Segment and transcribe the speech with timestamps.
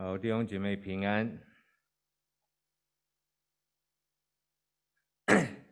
[0.00, 1.40] 好，弟兄姐妹平安。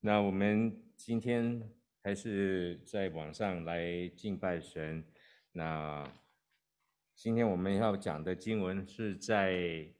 [0.00, 1.62] 那我们今天
[2.02, 5.04] 还是在网上来敬拜神。
[5.52, 6.04] 那
[7.14, 9.52] 今天我们要讲的经文是在《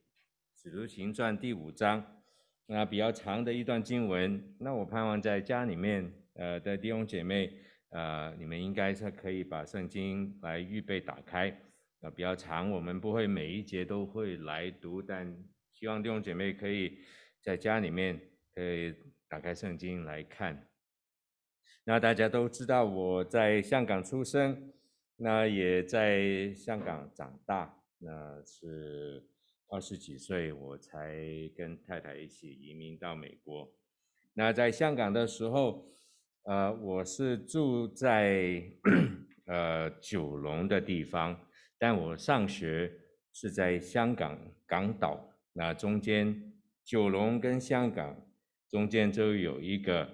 [0.56, 2.20] 使徒行传》第五章，
[2.66, 4.56] 那比较长的一段经文。
[4.58, 7.56] 那我盼望在家里面，呃的弟兄姐妹，
[7.91, 11.56] 呃，你们应该是可以把圣经来预备打开。
[12.02, 15.33] 呃，比较长，我们不会每一节都会来读，但
[15.73, 16.98] 希望弟兄姐妹可以
[17.41, 18.20] 在家里面
[18.52, 18.92] 可以
[19.28, 20.69] 打开圣经来看。
[21.84, 24.73] 那大家都知道我在香港出生，
[25.16, 29.25] 那也在香港长大，那是
[29.69, 31.16] 二十几岁我才
[31.56, 33.72] 跟太太一起移民到美国。
[34.34, 35.89] 那在香港的时候，
[36.42, 38.61] 呃，我是住在
[39.47, 41.39] 呃九龙的地方。
[41.83, 42.92] 但我上学
[43.33, 44.38] 是在香港
[44.69, 48.16] 港岛，那中间九龙跟香港
[48.69, 50.08] 中间就有一个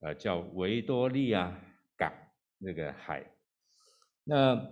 [0.00, 1.54] 呃叫维多利亚
[1.94, 2.10] 港
[2.56, 3.22] 那个海。
[4.24, 4.66] 那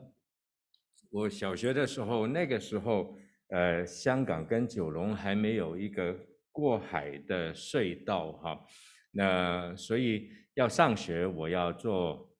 [1.10, 6.18] 我小学的时候，那个时候呃香港跟九龙还没有一个
[6.50, 8.66] 过海的隧道哈，
[9.10, 12.34] 那所以要上学我要坐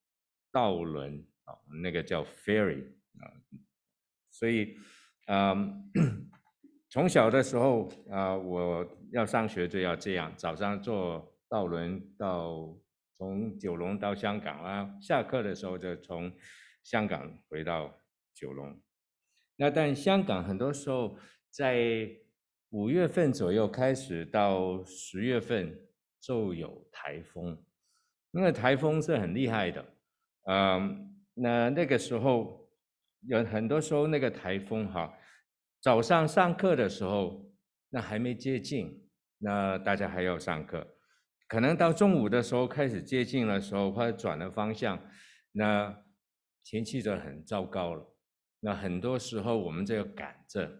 [0.50, 2.86] 渡轮啊，那个叫 ferry
[3.20, 3.36] 啊。
[4.38, 4.76] 所以，
[5.26, 5.90] 嗯，
[6.88, 12.72] 从小的时候啊，我要上学就要这样，早上坐渡轮到
[13.16, 16.32] 从九龙到香港啊，下课的时候就从
[16.84, 17.92] 香港回到
[18.32, 18.80] 九龙。
[19.56, 21.18] 那但香港很多时候
[21.50, 22.08] 在
[22.70, 25.76] 五月份左右开始到十月份
[26.20, 27.60] 就有台风，
[28.30, 29.84] 因为台风是很厉害的，
[30.44, 32.67] 嗯，那那个时候。
[33.26, 35.12] 有很多时候那个台风哈，
[35.80, 37.50] 早上上课的时候
[37.90, 39.08] 那还没接近，
[39.38, 40.86] 那大家还要上课，
[41.46, 44.98] 可能到中午的时候开始接近的时候，或者转了方向，
[45.52, 46.04] 那
[46.64, 48.14] 天气就很糟糕了。
[48.60, 50.70] 那很多时候我们就要赶着，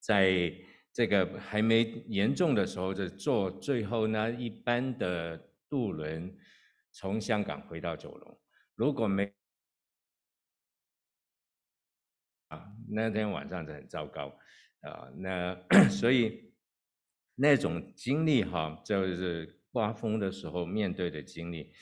[0.00, 0.52] 在
[0.92, 6.36] 这个还没严重的时候，就坐最后那一班的渡轮
[6.92, 8.40] 从香港回到九龙。
[8.74, 9.32] 如果没
[12.94, 14.26] 那天晚上就很糟糕，
[14.82, 15.58] 啊，那
[15.88, 16.52] 所以
[17.34, 21.72] 那种经历哈，就是刮风的时候面对的经历，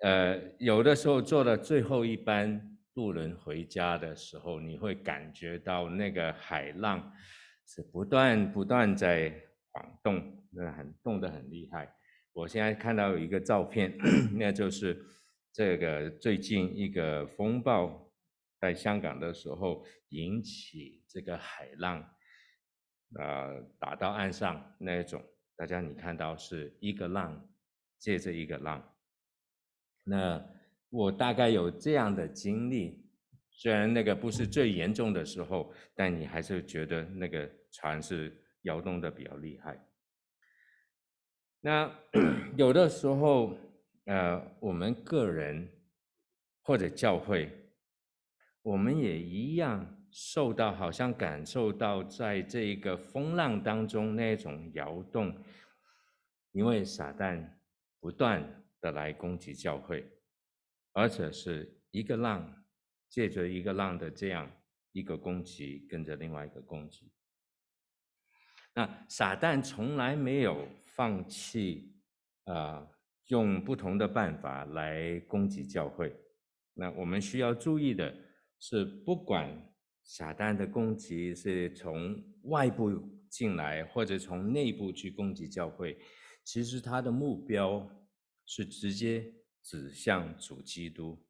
[0.00, 7.12] 呃，有的时候坐到最后一班渡轮回家的时候，你会感觉到那个海浪
[7.66, 9.34] 是不断不断在
[9.72, 11.92] 晃动，那很动得很厉害。
[12.32, 13.96] 我现在看到有一个照片，
[14.38, 14.96] 那就是
[15.52, 18.07] 这个最近一个风暴。
[18.60, 22.00] 在香港的时候引起这个海浪，
[23.14, 25.24] 呃，打到岸上那一种，
[25.54, 27.48] 大家你看到是一个浪
[27.98, 28.82] 接着一个浪。
[30.02, 30.44] 那
[30.88, 33.08] 我大概有这样的经历，
[33.50, 39.78] 虽然那个不是最严重的时候，但你还是觉得那个船是摇动的比较厉害。
[41.60, 41.88] 那
[42.56, 43.56] 有的时候，
[44.06, 45.68] 呃，我们个人
[46.62, 47.52] 或者教会。
[48.68, 55.34] 我们也一样受到，好像感受到，在这一个风浪当中那种摇动，
[56.52, 57.50] 因为撒旦
[57.98, 60.06] 不断的来攻击教会，
[60.92, 62.62] 而且是一个浪
[63.08, 64.50] 借着一个浪的这样
[64.92, 67.10] 一个攻击，跟着另外一个攻击。
[68.74, 71.94] 那撒旦从来没有放弃
[72.44, 72.88] 啊、呃，
[73.28, 76.14] 用不同的办法来攻击教会。
[76.74, 78.27] 那我们需要注意的。
[78.58, 79.72] 是不管
[80.02, 82.90] 撒旦的攻击是从外部
[83.28, 85.98] 进来，或者从内部去攻击教会，
[86.44, 87.88] 其实他的目标
[88.46, 91.24] 是直接指向主基督。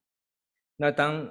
[0.77, 1.27] 那当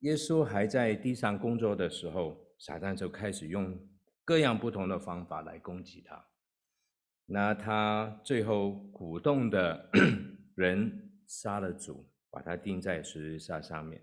[0.00, 3.76] 耶稣还在地上工作的时候，撒旦就开始用
[4.24, 6.24] 各样不同的方法来攻击他。
[7.26, 9.90] 那他最后鼓动的
[10.54, 14.00] 人杀了主，把他钉在十字架上面。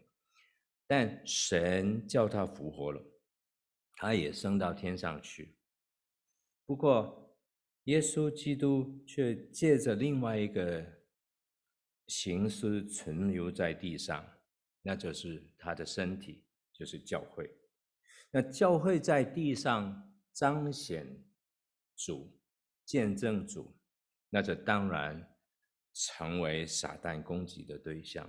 [0.91, 2.99] 但神叫他复活了，
[3.93, 5.55] 他也升到天上去。
[6.65, 7.37] 不过，
[7.83, 10.83] 耶稣基督却借着另外一个
[12.07, 14.27] 形式存留在地上，
[14.81, 16.43] 那就是他的身体，
[16.73, 17.47] 就是教会。
[18.31, 21.23] 那教会在地上彰显
[21.95, 22.35] 主、
[22.83, 23.79] 见证主，
[24.31, 25.37] 那这当然
[25.93, 28.27] 成为撒旦攻击的对象。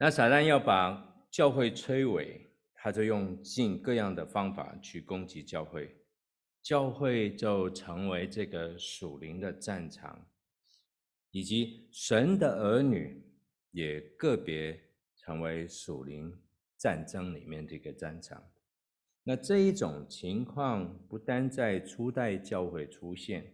[0.00, 5.92] 那撒旦要把教会摧毁，他就用尽各样的方法去攻击教会，
[6.62, 10.24] 教会就成为这个属灵的战场，
[11.32, 13.20] 以及神的儿女
[13.72, 14.80] 也个别
[15.16, 16.32] 成为属灵
[16.76, 18.40] 战争里面这个战场。
[19.24, 23.52] 那这一种情况不单在初代教会出现，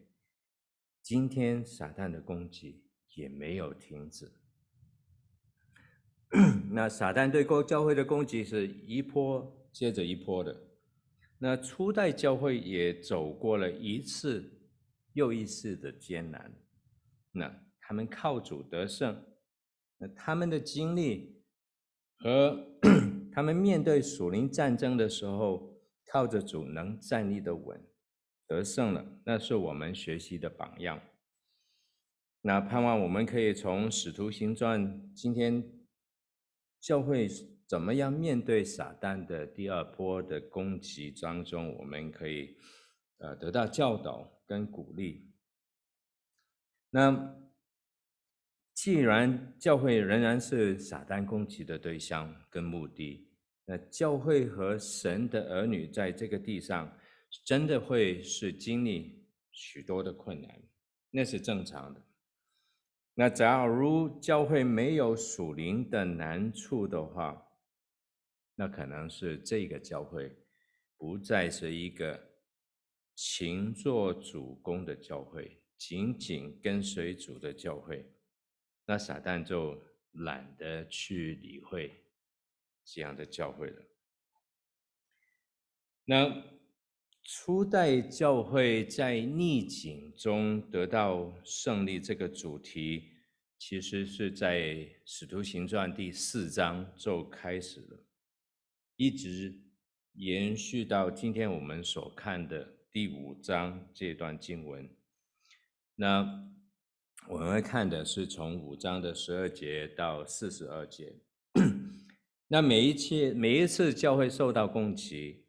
[1.00, 4.30] 今天撒旦的攻击也没有停止。
[6.72, 10.56] 那撒旦对教会的攻击是一波接着一波的。
[11.38, 14.60] 那初代教会也走过了一次
[15.12, 16.52] 又一次的艰难。
[17.32, 19.24] 那他们靠主得胜，
[19.98, 21.42] 那他们的经历
[22.18, 22.78] 和
[23.30, 27.80] 他们面对属灵战争的时候，靠着主能站立的稳，
[28.48, 31.00] 得胜了，那是我们学习的榜样。
[32.40, 35.73] 那盼望我们可以从使徒行传今天。
[36.84, 37.26] 教会
[37.66, 42.54] 怎么样面对撒旦的第二波的攻击当中，我们可以
[43.16, 45.32] 呃得到教导跟鼓励。
[46.90, 47.34] 那
[48.74, 53.30] 既然教会仍然是撒旦攻击的对象跟目的，
[53.64, 56.94] 那教会和神的儿女在这个地上
[57.46, 60.62] 真的会是经历许多的困难，
[61.10, 62.02] 那是正常的。
[63.16, 67.46] 那假如教会没有属灵的难处的话，
[68.56, 70.36] 那可能是这个教会
[70.96, 72.20] 不再是一个
[73.14, 78.04] 勤做主工的教会，紧紧跟随主的教会。
[78.84, 79.80] 那撒旦就
[80.10, 82.04] 懒得去理会
[82.84, 83.82] 这样的教会了。
[86.04, 86.42] 那
[87.26, 93.12] 初代教会在逆境中得到胜利，这个主题
[93.58, 94.60] 其实是在
[95.06, 97.98] 《使徒行传》第四章就开始了，
[98.96, 99.58] 一直
[100.12, 104.86] 延续到今天我们所看的第五章这段经文。
[105.94, 106.46] 那
[107.26, 111.16] 我们会看的是从五章的十二节到四十二节。
[112.48, 115.43] 那每一次每一次教会受到攻击。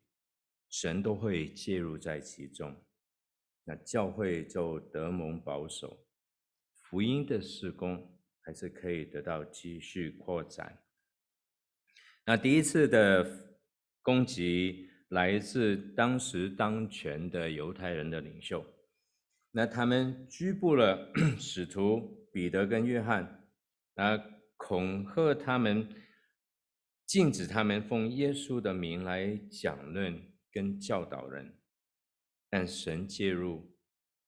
[0.77, 2.75] 神都会介入在其中，
[3.63, 6.05] 那教会就得蒙保守，
[6.73, 10.83] 福音的事工还是可以得到继续扩展。
[12.25, 13.55] 那第一次的
[14.01, 18.65] 攻击来自当时当权的犹太人的领袖，
[19.51, 23.47] 那他们拘捕了 使徒彼得跟约翰，
[23.95, 24.21] 那
[24.57, 25.87] 恐吓他们，
[27.05, 30.34] 禁止他们奉耶稣的名来讲论。
[30.55, 31.53] 跟教导人，
[32.49, 33.75] 但神介入，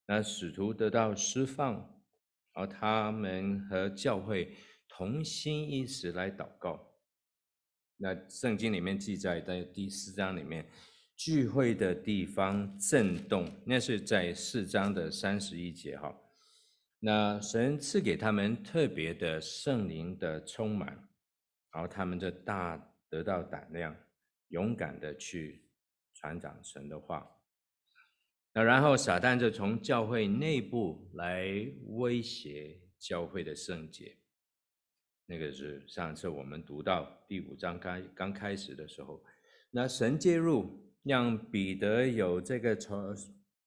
[0.07, 2.03] 那使徒得到释放，
[2.51, 4.57] 而他们和教会
[4.89, 6.97] 同心一时来祷告。
[7.95, 10.69] 那圣经里面记载在第四章里面，
[11.15, 16.13] 聚会的地方震动，那是在四章的三十一节哈。
[16.99, 20.89] 那神赐给他们特别的圣灵的充满，
[21.71, 22.77] 然后他们就大
[23.09, 23.95] 得到胆量，
[24.49, 25.63] 勇敢的去。
[26.19, 27.29] 传讲神的话，
[28.51, 31.47] 那然后撒旦就从教会内部来
[31.89, 34.17] 威胁教会的圣洁。
[35.27, 39.23] 那个是上次我们读到第五章开刚开始的时候，
[39.69, 43.15] 那神介入，让彼得有这个从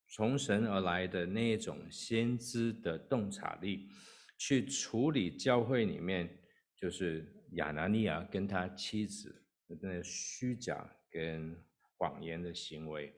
[0.08, 3.88] 从神而来的那种先知的洞察力，
[4.36, 6.28] 去处理教会里面
[6.76, 9.40] 就是亚拿尼亚跟他妻子
[9.80, 11.56] 那虚假跟。
[12.00, 13.14] 谎言的行为，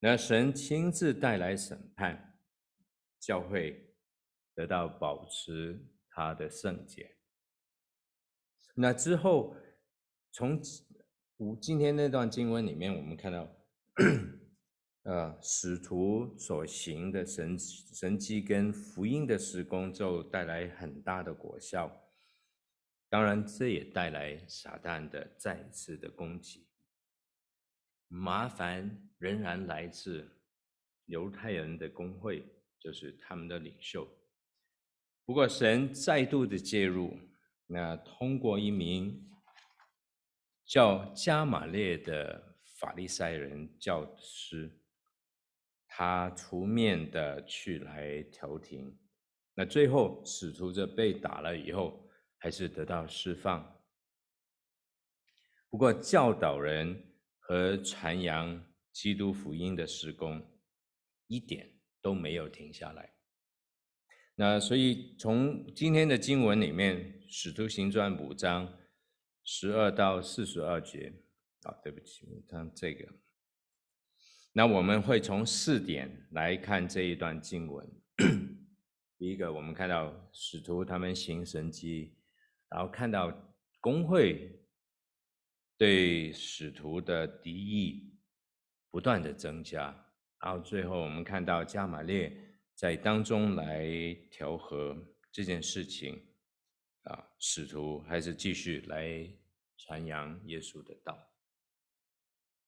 [0.00, 2.36] 那神亲自带来审判，
[3.20, 3.94] 教会
[4.56, 7.16] 得到保持他的圣洁。
[8.74, 9.54] 那之后，
[10.32, 10.60] 从
[11.60, 13.48] 今天那段经文里面，我们看到，
[15.04, 22.04] 呃，使徒所行的神神迹跟福音的施工，就带来很大的果效。
[23.08, 26.67] 当然，这也带来撒旦的再次的攻击。
[28.08, 30.26] 麻烦仍然来自
[31.04, 32.42] 犹太人的公会，
[32.78, 34.08] 就是他们的领袖。
[35.26, 37.18] 不过神再度的介入，
[37.66, 39.30] 那通过一名
[40.64, 44.80] 叫加玛列的法利赛人教师，
[45.86, 48.98] 他出面的去来调停。
[49.52, 53.82] 那最后使徒者被打了以后，还是得到释放。
[55.68, 57.04] 不过教导人。
[57.48, 58.62] 和传扬
[58.92, 60.46] 基督福音的施工，
[61.28, 63.14] 一点都没有停下来。
[64.34, 68.78] 那所以从今天的经文里面，《使徒行传》五章，
[69.42, 71.24] 十二到四十二节。
[71.62, 73.08] 啊，对不起，我看这个。
[74.52, 77.90] 那我们会从四点来看这一段经文。
[79.16, 82.14] 第一个，我们看到使徒他们行神迹，
[82.68, 84.57] 然后看到公会
[85.78, 88.12] 对使徒的敌意
[88.90, 89.94] 不断的增加，
[90.42, 92.36] 然后最后我们看到加玛列
[92.74, 93.86] 在当中来
[94.28, 94.96] 调和
[95.30, 96.20] 这件事情，
[97.04, 99.30] 啊，使徒还是继续来
[99.76, 101.16] 传扬耶稣的道。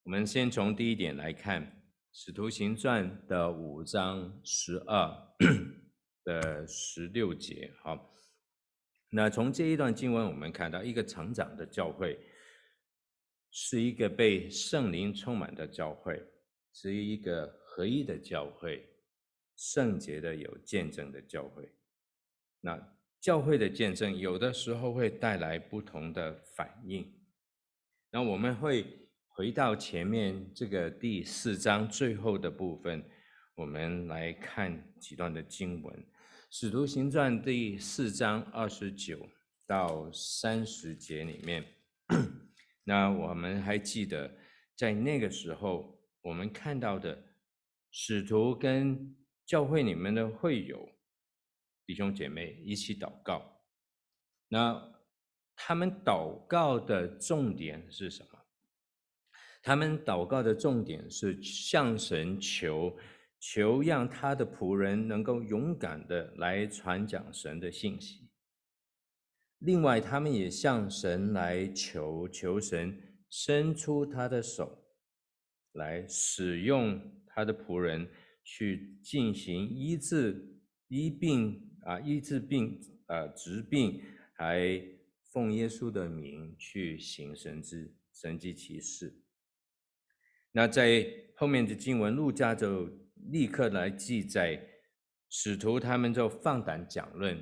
[0.05, 1.62] 我们先从第一点来看
[2.12, 5.35] 《使徒行传》的五章十二
[6.25, 7.73] 的十六节。
[7.83, 8.14] 好，
[9.11, 12.19] 那从这一段经文，我们看到一个成长的教会，
[13.50, 16.23] 是一个被圣灵充满的教会，
[16.73, 18.88] 是一个合一的教会，
[19.57, 21.71] 圣洁的有见证的教会。
[22.61, 27.12] 那教会的见证有的时候会带来不同的反应，
[28.11, 28.85] 那我们会。
[29.33, 33.02] 回到前面这个第四章最后的部分，
[33.54, 35.95] 我们来看几段的经文，
[36.50, 39.26] 《使徒行传》第四章二十九
[39.66, 41.64] 到三十节里面。
[42.84, 44.37] 那我们还记得，
[44.76, 47.22] 在那个时候，我们看到的
[47.90, 50.88] 使徒跟教会里面的会友
[51.87, 53.60] 弟兄姐妹一起祷告。
[54.49, 54.92] 那
[55.54, 58.38] 他们祷告的重点是什么？
[59.62, 62.96] 他们祷告的重点是向神求，
[63.38, 68.29] 求让他的仆人能够勇敢的来传讲神的信息。
[69.61, 72.99] 另外，他们也向神来求，求神
[73.29, 74.87] 伸出他的手，
[75.73, 78.11] 来使用他的仆人
[78.43, 84.02] 去进行医治、医病啊，医治病啊，治病，
[84.33, 84.83] 还
[85.31, 89.23] 奉耶稣的名去行神之神迹奇事。
[90.52, 92.88] 那在后面的经文，路加就
[93.31, 94.59] 立刻来记载，
[95.29, 97.38] 使徒他们就放胆讲论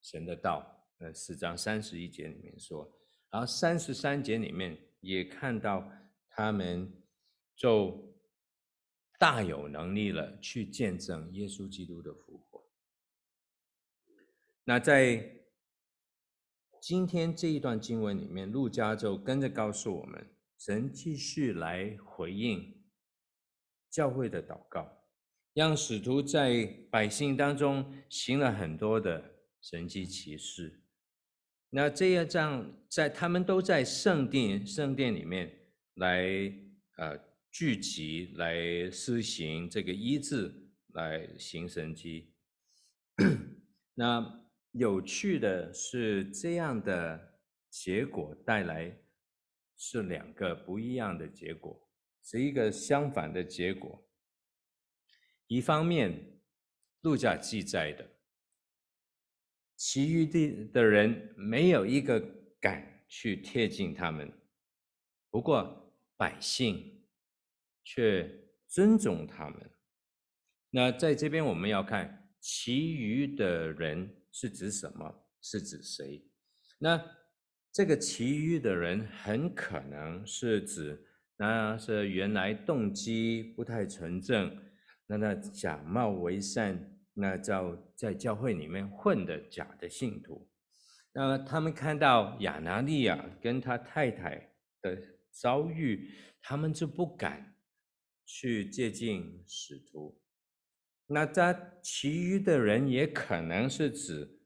[0.00, 0.78] 神的道。
[1.00, 2.90] 呃，四章三十一节里面说，
[3.30, 5.90] 然后三十三节里面也看到
[6.28, 6.92] 他们
[7.56, 8.14] 就
[9.18, 12.70] 大有能力了，去见证耶稣基督的复活。
[14.64, 15.40] 那在
[16.82, 20.26] 今天这一段经文里面，路加就跟着告诉我们。
[20.58, 22.84] 神继续来回应
[23.88, 25.06] 教会的祷告，
[25.54, 30.79] 让使徒在百姓当中行了很多的神迹奇事。
[31.70, 35.50] 那这样这样，在他们都在圣殿圣殿里面
[35.94, 36.52] 来
[36.98, 37.18] 呃
[37.50, 40.52] 聚集，来施行这个医治，
[40.94, 42.34] 来行神迹。
[43.94, 47.38] 那有趣的是，这样的
[47.70, 48.98] 结果带来。
[49.82, 51.88] 是两个不一样的结果，
[52.22, 54.06] 是一个相反的结果。
[55.46, 56.38] 一方面，
[57.00, 58.06] 路加记载的，
[59.80, 62.20] 其余的的人没有一个
[62.60, 64.30] 敢去贴近他们，
[65.30, 67.02] 不过百姓
[67.82, 68.30] 却
[68.68, 69.70] 尊重他们。
[70.68, 75.26] 那在这边我们要看，其余的人是指什么？
[75.40, 76.28] 是指谁？
[76.78, 77.02] 那。
[77.72, 81.06] 这个其余的人很可能是指，
[81.36, 84.60] 那是原来动机不太纯正，
[85.06, 90.48] 那那假冒为善，那叫在教会里面混的假的信徒。
[91.12, 95.00] 那他们看到亚拿利亚跟他太太的
[95.30, 96.10] 遭遇，
[96.40, 97.54] 他们就不敢
[98.24, 100.20] 去接近使徒。
[101.06, 104.36] 那在其余的人也可能是指。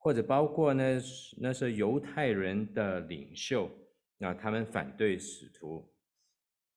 [0.00, 1.00] 或者包括呢，
[1.38, 3.68] 那是犹太人的领袖，
[4.16, 5.92] 那他们反对使徒，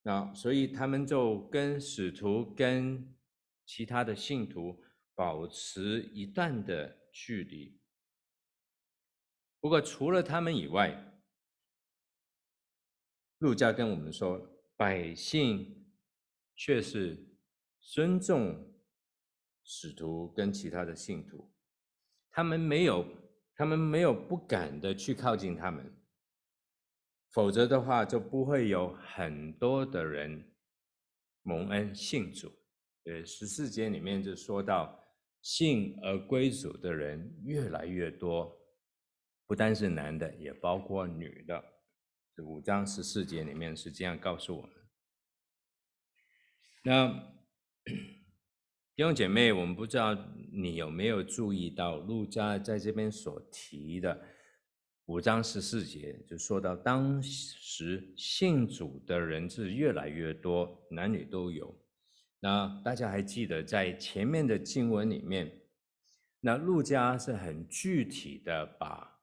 [0.01, 3.15] 那所以他们就跟使徒跟
[3.63, 4.83] 其他的信徒
[5.15, 7.79] 保持一段的距离。
[9.59, 11.21] 不过除了他们以外，
[13.39, 15.87] 路加跟我们说，百姓
[16.55, 17.37] 却是
[17.79, 18.73] 尊重
[19.63, 21.53] 使徒跟其他的信徒，
[22.29, 23.19] 他们没有。
[23.53, 25.95] 他们没有不敢的去靠近他们，
[27.29, 30.51] 否则的话就不会有很多的人
[31.43, 32.51] 蒙恩信主。
[33.03, 35.00] 呃，十四节里面就说到，
[35.41, 38.57] 信而归主的人越来越多，
[39.45, 41.63] 不单是男的，也包括女的。
[42.35, 44.71] 这五章十四节里面是这样告诉我们。
[46.83, 47.31] 那。
[48.93, 50.13] 弟兄姐妹，我们不知道
[50.51, 54.21] 你有没有注意到，路加在这边所提的
[55.05, 61.75] 五章十四节就说到，当时信主的人是越来越多，男女都有。
[62.41, 65.61] 那大家还记得在前面的经文里面，
[66.41, 69.21] 那路加是很具体的把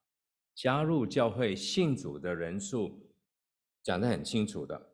[0.55, 3.13] 加入教会信主的人数
[3.83, 4.93] 讲得很清楚的。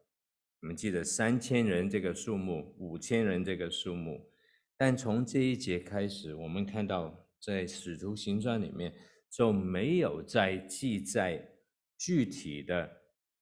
[0.60, 4.28] 我们记得三千人这个数目，五千人这个数目，
[4.76, 8.92] 但从这一节开始，我们看到在使徒行传里面。
[9.36, 11.56] 就没有再记载
[11.98, 12.88] 具体的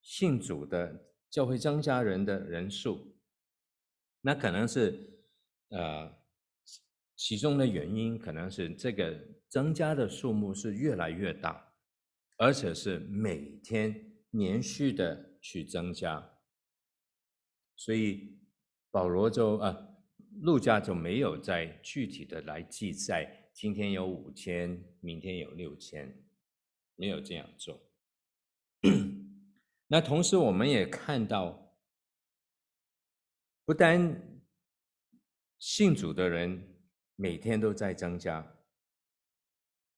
[0.01, 3.12] 信主的教会增加人的人数，
[4.23, 5.21] 那可能是
[5.69, 6.11] 呃
[7.15, 9.15] 其中的原因，可能是这个
[9.49, 11.75] 增加的数目是越来越大，
[12.39, 16.39] 而且是每天连续的去增加，
[17.77, 18.39] 所以
[18.91, 19.89] 保罗就啊
[20.41, 23.51] 路加就没有再具体的来记载。
[23.53, 26.25] 今天有五千，明天有六千，
[26.97, 27.79] 没有这样做。
[29.89, 31.72] 那同时，我们也看到，
[33.65, 34.43] 不单
[35.59, 36.63] 信主的人
[37.17, 38.45] 每天都在增加，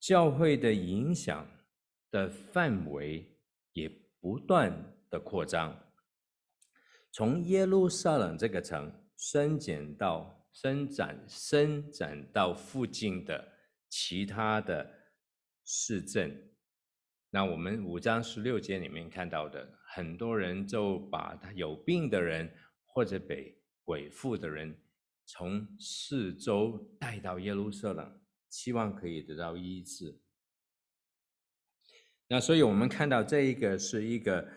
[0.00, 1.48] 教会的影响
[2.10, 3.38] 的范围
[3.72, 3.88] 也
[4.20, 4.72] 不断
[5.10, 5.76] 的扩张，
[7.12, 10.40] 从耶路撒冷这个城伸展到。
[10.56, 13.44] 伸展伸展到附近的
[13.88, 14.88] 其他的
[15.64, 16.54] 市镇，
[17.28, 22.48] 那我们五章十六节里面看到的，很多人就把他有病的人
[22.94, 24.80] 或者被鬼附的人，
[25.26, 30.22] 从四周带到耶路撒冷，希望可以得到医治。
[32.28, 34.48] 那所以我们看到这一个是一个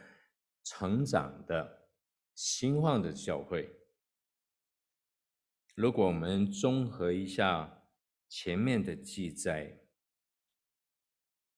[0.64, 1.90] 成长的
[2.36, 3.76] 兴旺的教会。
[5.76, 7.90] 如果我们综合一下
[8.30, 9.66] 前面的记载，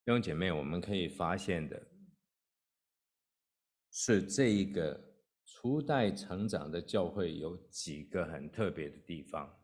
[0.06, 1.92] 弟兄姐妹，我们可以发现的
[3.92, 5.09] 是，这一个
[5.62, 9.60] 初代成长的教会有几个很特别的地方。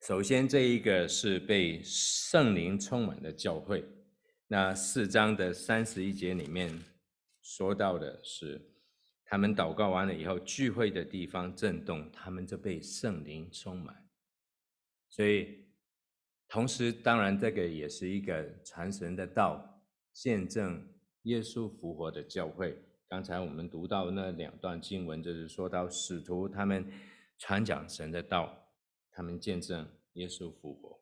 [0.00, 3.84] 首先，这一个是被圣灵充满的教会。
[4.46, 6.82] 那四章的三十一节里面
[7.42, 8.70] 说到的是。
[9.26, 14.08] 他们祷告完了以后，聚会的地方震动，他们就被圣灵充满。
[15.08, 15.66] 所以，
[16.46, 20.86] 同时，当然，这个也是一个传神的道、见证
[21.24, 22.82] 耶稣复活的教会。
[23.06, 26.90] 刚才我们读到那两段经文，就是说到使徒他们
[27.38, 28.72] 传讲神的道，
[29.10, 31.00] 他们见证耶稣复活。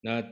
[0.00, 0.22] 那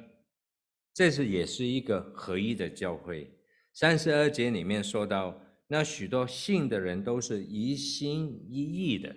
[0.92, 3.38] 这是也是一个合一的教会。
[3.72, 5.40] 三十二节里面说到。
[5.66, 9.16] 那许多信的人都是一心一意的，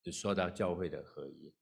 [0.00, 1.52] 就说到教会的合一。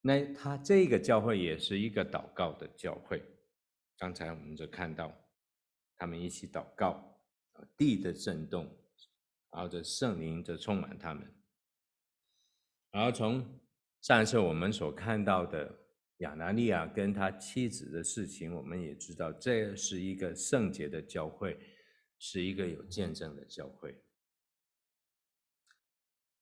[0.00, 3.22] 那他这个教会也是一个祷告的教会。
[3.96, 5.12] 刚才我们就看到，
[5.96, 7.20] 他们一起祷告，
[7.76, 8.64] 地的震动，
[9.50, 11.34] 然后这圣灵就充满他们。
[12.90, 13.60] 然后从
[14.00, 15.82] 上次我们所看到的。
[16.20, 21.60] 亚拿尼亚跟他妻子的事情，我们也知道，这是一个圣洁的教会，
[22.18, 24.02] 是一个有见证的教会。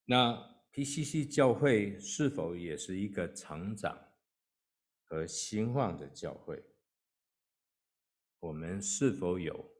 [0.05, 0.33] 那
[0.73, 4.15] PCC 教会是否也是一个成长
[5.03, 6.65] 和兴旺的教会？
[8.45, 9.73] 我们是否有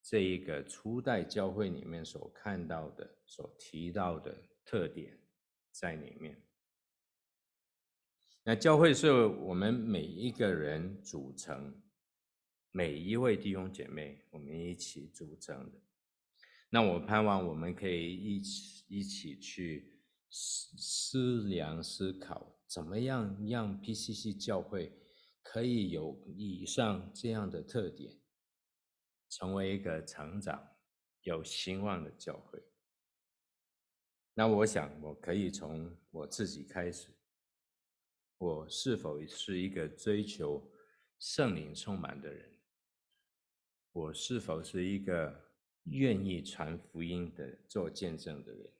[0.00, 5.18] 这一个初代教会里面所看到的、所提到的特点
[5.72, 6.40] 在里面？
[8.44, 11.82] 那教会是我们每一个人组成，
[12.70, 15.80] 每一位弟兄姐妹，我们一起组成的。
[16.68, 24.92] 那我盼望我们可以一起一起去思思量思考，怎么样让 PCC 教会
[25.42, 28.20] 可以有以上这样的特点，
[29.28, 30.76] 成为一个成长
[31.22, 32.62] 有兴旺的教会。
[34.34, 37.08] 那我想，我可以从我自己开始。
[38.38, 40.72] 我是否是一个追求
[41.18, 42.58] 圣灵充满的人？
[43.92, 45.50] 我是否是一个
[45.84, 48.72] 愿意传福音的、做见证的人？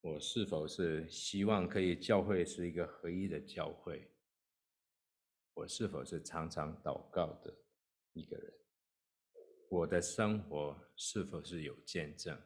[0.00, 4.08] 我是否是希望可以教会是一个合一的教会？
[5.56, 7.52] 我是否是常常祷告的
[8.12, 8.52] 一个人？
[9.70, 12.38] 我的生活是否是有见证？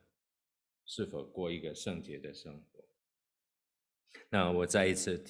[0.87, 2.89] 是否过一个圣洁的生活？
[4.31, 5.23] 那我再一次。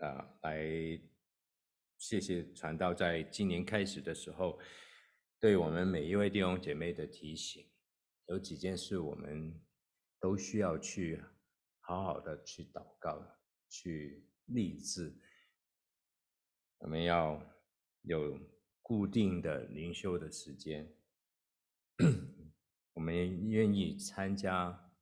[0.00, 0.60] 啊，来
[1.96, 4.60] 谢谢传道在今年开始的时候，
[5.40, 7.68] 对我们每一位弟兄姐妹的提醒，
[8.26, 9.60] 有几件事我们
[10.20, 11.20] 都需要去
[11.80, 13.24] 好好的去祷告，
[13.68, 15.16] 去立志。
[16.78, 17.42] 我们要
[18.02, 18.38] 有
[18.82, 20.94] 固定的灵修的时间，
[22.92, 24.92] 我们愿意参加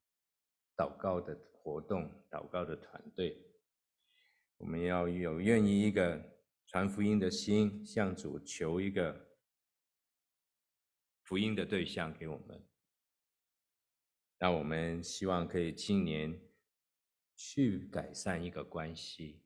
[0.76, 3.42] 祷告的活动、祷告的团队。
[4.58, 9.36] 我们要有愿意一个传福音的心，向主求一个
[11.22, 12.66] 福音的对象给我们。
[14.38, 16.40] 那我们希望可以青年
[17.34, 19.45] 去改善一个关系。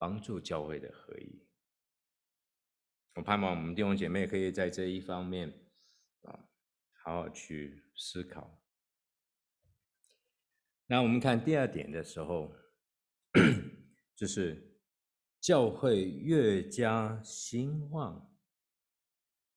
[0.00, 1.46] 帮助教会的合一，
[3.16, 5.50] 我盼望我们弟兄姐妹可以在这一方面
[6.22, 6.48] 啊，
[7.02, 8.64] 好好去思考。
[10.86, 12.56] 那我们看第二点的时候，
[14.16, 14.80] 就是
[15.38, 18.34] 教会越加兴旺，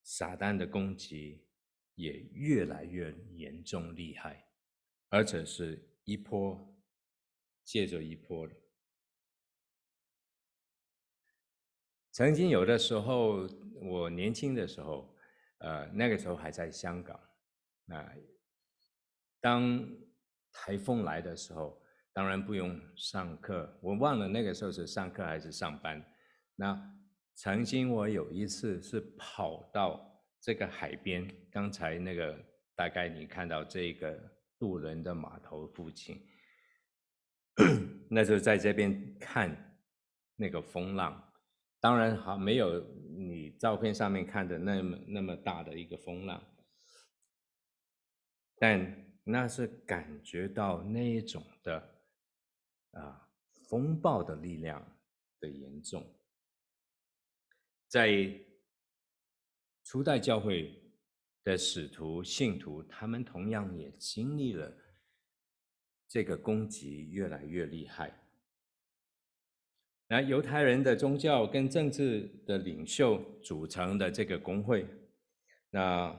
[0.04, 1.48] 撒旦的攻击
[1.96, 4.52] 也越来越严重厉害，
[5.08, 6.78] 而且是一波
[7.64, 8.63] 接着一波的。
[12.14, 13.50] 曾经有的时候，
[13.82, 15.12] 我年轻的时候，
[15.58, 17.20] 呃，那个时候还在香港。
[17.86, 18.08] 那
[19.42, 19.84] 当
[20.52, 21.82] 台风来的时候，
[22.14, 23.80] 当然不用上课。
[23.82, 26.06] 我忘了那个时候是上课还是上班。
[26.56, 26.80] 那
[27.34, 32.38] 曾经我有一次是跑到这个海边，刚才那个
[32.76, 34.16] 大概你看到这个
[34.60, 36.24] 渡轮的码头附近，
[38.08, 39.80] 那时候在这边看
[40.36, 41.33] 那个风浪。
[41.84, 42.80] 当然好，没有
[43.18, 46.42] 你照片上面看的那么那么大的一个风浪，
[48.56, 52.06] 但那是感觉到那一种的
[52.92, 53.30] 啊
[53.68, 54.98] 风暴的力量
[55.42, 56.10] 的严重，
[57.90, 58.34] 在
[59.84, 60.82] 初代教会
[61.44, 64.74] 的使徒信徒，他们同样也经历了
[66.08, 68.23] 这个攻击越来越厉害。
[70.14, 74.86] 那犹太人的宗教跟政治的领袖组成的这个工会，
[75.72, 76.16] 那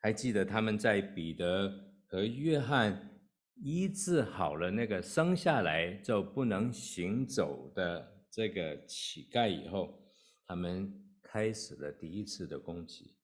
[0.00, 1.72] 还记得他们在彼得
[2.08, 3.18] 和约翰
[3.54, 9.98] 医治好了那个生下来就不能行走的这个乞丐以后，
[10.46, 13.16] 他们开始了第一次的攻击，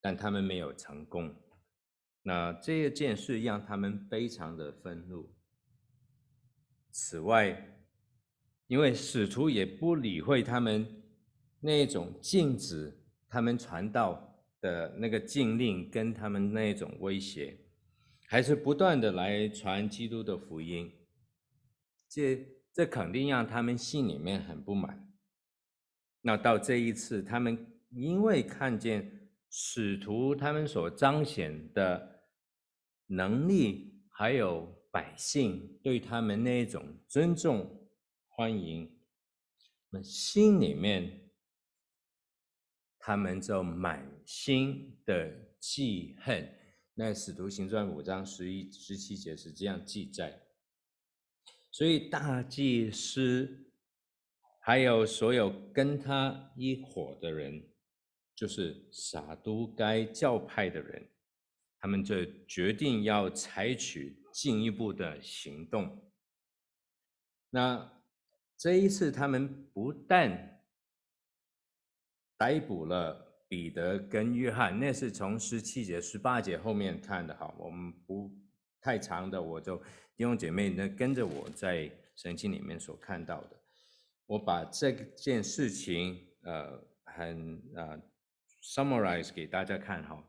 [0.00, 1.36] 但他们没有成功。
[2.22, 5.36] 那这件事让他们非常的愤怒。
[6.90, 7.75] 此外，
[8.68, 10.86] 因为使徒也不理会他们
[11.60, 12.92] 那种禁止
[13.28, 17.56] 他们传道的那个禁令，跟他们那种威胁，
[18.26, 20.92] 还是不断的来传基督的福音。
[22.08, 25.08] 这这肯定让他们心里面很不满。
[26.22, 27.56] 那到这一次，他们
[27.90, 32.24] 因为看见使徒他们所彰显的
[33.06, 37.85] 能力，还有百姓对他们那种尊重。
[38.38, 38.94] 欢迎，
[39.88, 41.30] 那心里面，
[42.98, 46.46] 他们就满心的记恨。
[46.92, 50.48] 那《使徒行传》五章十一、十七节是这样记载。
[51.70, 53.72] 所以大祭司
[54.60, 57.66] 还有所有跟他一伙的人，
[58.34, 61.08] 就是撒都该教派的人，
[61.78, 66.12] 他们就决定要采取进一步的行动。
[67.48, 67.95] 那。
[68.58, 70.62] 这一次，他们不但
[72.38, 78.34] 逮捕了彼得跟约翰，那是从十七节、十八节后面看的哈，我们不
[78.80, 79.76] 太长的，我就
[80.16, 83.60] 弟兄姐妹呢跟着我在圣经里面所看到的，
[84.24, 88.00] 我把这件事情呃很呃
[88.62, 90.24] summarize 给大家看哈。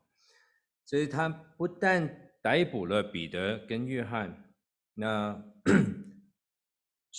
[0.84, 2.10] 所以他不但
[2.42, 4.54] 逮捕了彼得跟约翰，
[4.96, 5.42] 那。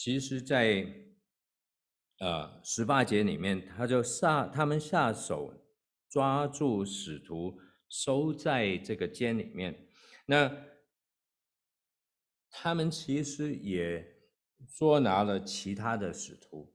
[0.01, 0.87] 其实在，
[2.21, 5.53] 呃十八节里面，他就下他们下手
[6.09, 7.59] 抓住使徒，
[7.89, 9.89] 收在这个监里面。
[10.25, 10.57] 那
[12.49, 14.07] 他们其实也
[14.69, 16.73] 捉拿了其他的使徒，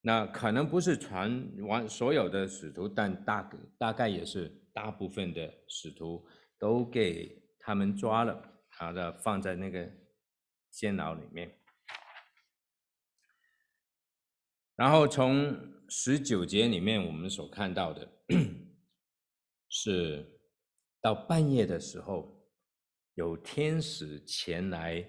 [0.00, 3.48] 那可能不是传完所有的使徒，但大
[3.78, 6.26] 大概也是大部分的使徒
[6.58, 9.88] 都给他们抓了，好的放在那个
[10.72, 11.48] 监牢里面。
[14.76, 15.58] 然后从
[15.88, 18.06] 十九节里面，我们所看到的
[19.70, 20.38] 是，
[21.00, 22.46] 到半夜的时候，
[23.14, 25.04] 有天使前来，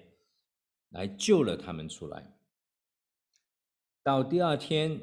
[0.90, 2.34] 来救了他们出来。
[4.02, 4.98] 到第二天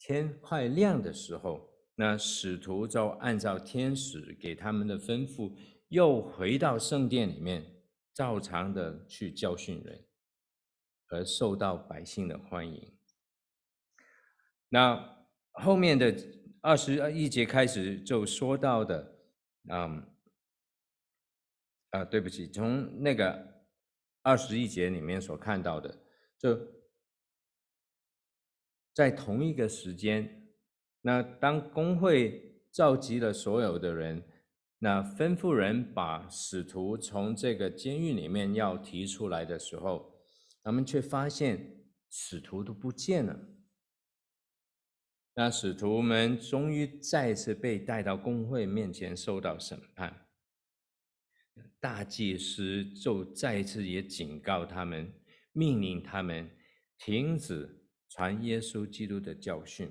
[0.00, 5.56] 天快亮的时候，那使徒就按照天使给他们的吩咐，
[5.88, 10.04] 又回到圣殿里面，照常的去教训人，
[11.06, 12.98] 而受到百姓的欢迎。
[14.72, 16.16] 那后面的
[16.62, 19.18] 二十一节开始就说到的，
[19.68, 20.02] 嗯，
[21.90, 23.66] 啊，对不起，从那个
[24.22, 26.02] 二十一节里面所看到的，
[26.38, 26.58] 就
[28.94, 30.48] 在同一个时间，
[31.02, 34.26] 那当工会召集了所有的人。
[34.78, 40.18] 那吩咐人把使徒从这个监狱里面要提出来的时候，
[40.62, 43.38] 他们却发现使徒都不见了。
[45.34, 50.28] 那使徒们终于再次被带到公会面前受到审判。
[51.80, 55.12] 大祭司就再次也警告他们，
[55.52, 56.50] 命令他们
[56.98, 59.90] 停止传耶稣基督的教训。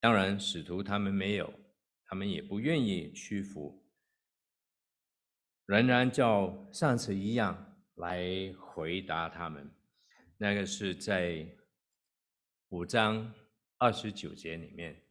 [0.00, 1.52] 当然，使徒他们没有。
[2.10, 3.86] 他们也不愿意屈服，
[5.66, 9.70] 仍然照上次一样来回答他们。
[10.38, 11.46] 那个是在
[12.70, 13.30] 五章
[13.78, 15.02] 二十九节里面，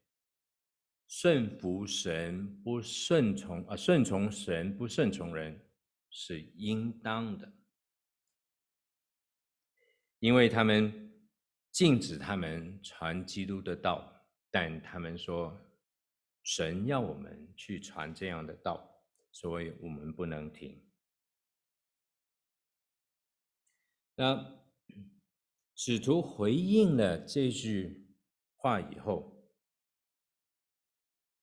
[1.08, 5.60] 顺服神不顺从啊，顺从神不顺从人
[6.10, 7.52] 是应当的，
[10.20, 11.12] 因为他们
[11.72, 15.64] 禁止他们传基督的道，但他们说。
[16.44, 19.04] 神要我们去传这样的道，
[19.34, 20.82] 所以我们不能停。
[24.16, 24.58] 那
[25.76, 28.07] 使徒回应了这句
[28.68, 29.50] 话以后，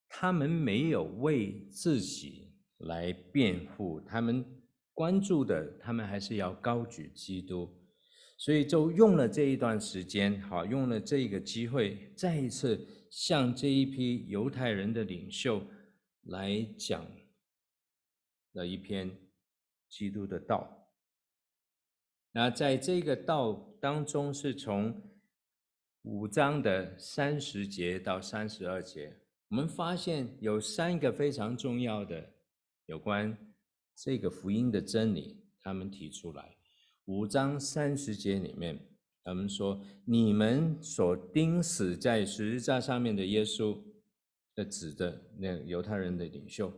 [0.09, 4.45] 他们没有为自己来辩护，他们
[4.93, 7.75] 关注的，他们还是要高举基督，
[8.37, 12.87] 所以就用了这一段时间，好，用了这个机会，再一次。
[13.17, 15.65] 向这一批犹太人的领袖
[16.23, 17.07] 来讲
[18.55, 19.09] 了一篇
[19.89, 20.91] 基督的道。
[22.33, 25.14] 那在这个道当中，是从
[26.05, 29.17] 五章的三十节到三十二节，
[29.49, 32.31] 我们发现有三个非常重要的
[32.85, 33.37] 有关
[33.95, 36.57] 这个福音的真理，他们提出来。
[37.07, 38.79] 五章三十节里面。
[39.27, 43.75] 他们说：“你们所钉死在十字架上面的耶稣，
[44.55, 46.71] 的指的那犹太人的领袖，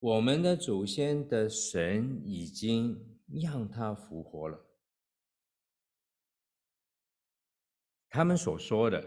[0.00, 4.58] 我们的祖先的神已经让他复活了。
[8.08, 9.02] 他们所说的，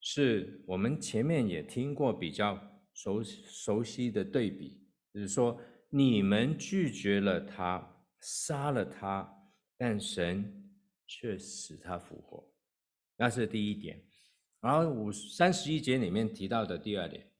[0.00, 2.60] 是我们前面也听过比较
[2.92, 10.60] 熟熟悉的对比，就是说你们拒绝了他，杀了他，但神。”
[11.06, 12.50] 却使他复活，
[13.16, 14.02] 那是第一点。
[14.60, 17.30] 然后五三十一节里面提到的第二点，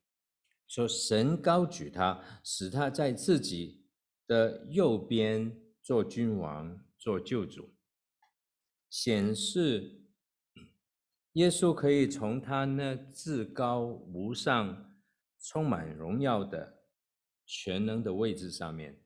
[0.69, 3.87] 说神高举他，使他在自己
[4.27, 5.51] 的右边
[5.83, 7.75] 做君王、做救主，
[8.91, 10.04] 显示
[11.35, 14.99] 耶稣可以从他那至高无上、
[15.38, 16.85] 充满荣耀的
[17.47, 19.01] 全能的位置上面，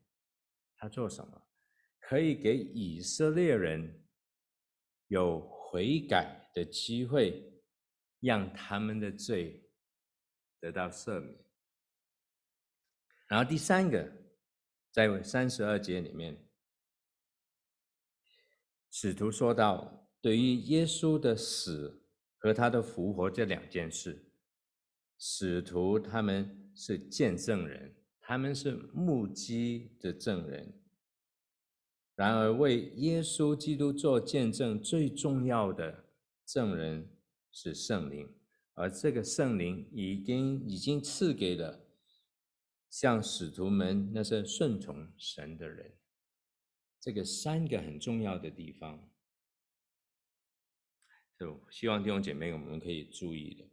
[0.77, 1.43] 他做什么？
[2.01, 4.05] 可以给以色列人。
[5.11, 7.63] 有悔改的机会，
[8.21, 9.67] 让他们的罪
[10.61, 11.35] 得到赦免。
[13.27, 14.07] 然后第三个，
[14.93, 16.47] 在三十二节里面，
[18.91, 22.07] 使徒说到，对于耶稣的死
[22.39, 24.31] 和他的复活这两件事，
[25.19, 30.73] 使徒他们是见证人，他们是目击的证人。
[32.15, 36.07] 然而，为耶稣基督做见证最重要的
[36.45, 37.09] 证人
[37.53, 38.29] 是圣灵，
[38.75, 41.81] 而这个圣灵已经已经赐给了
[42.91, 45.93] 像使徒们那些顺从神的人。
[47.01, 49.08] 这个三个很重要的地方，
[51.39, 53.65] 就希望弟兄姐妹我们可以注意的。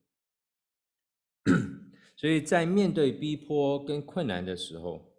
[2.15, 5.13] 所以在面对逼迫跟困难的时候，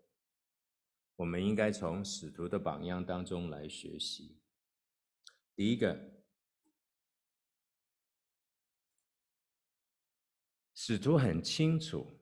[1.16, 4.40] 我们应该从使徒的榜样当中来学习。
[5.54, 6.22] 第一个，
[10.74, 12.20] 使徒很清楚，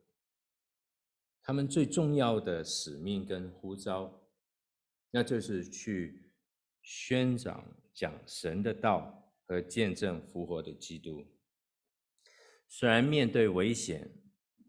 [1.43, 4.27] 他们最重要的使命跟呼召，
[5.11, 6.33] 那就是去
[6.83, 11.27] 宣讲讲神的道和见证复活的基督。
[12.69, 14.11] 虽然面对危险，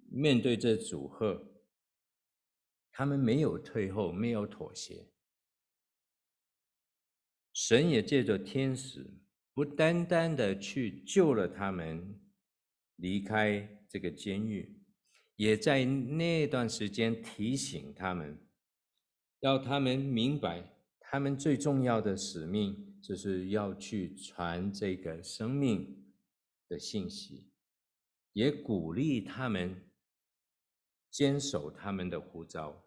[0.10, 1.52] 面对这阻吓。
[2.92, 5.10] 他们没有退后，没有妥协。
[7.52, 9.20] 神也借着天使，
[9.54, 12.22] 不单单的去救了他们，
[12.96, 14.82] 离开这个监狱，
[15.36, 18.38] 也在那段时间提醒他们，
[19.40, 20.75] 要他们明白，
[21.08, 26.12] 他们最重要的使命就是要去传这个生命
[26.68, 27.52] 的信息，
[28.34, 29.90] 也鼓励他们
[31.10, 32.84] 坚守他们的呼召，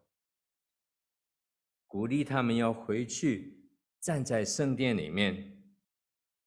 [1.86, 5.64] 鼓励他们要回去站在圣殿里面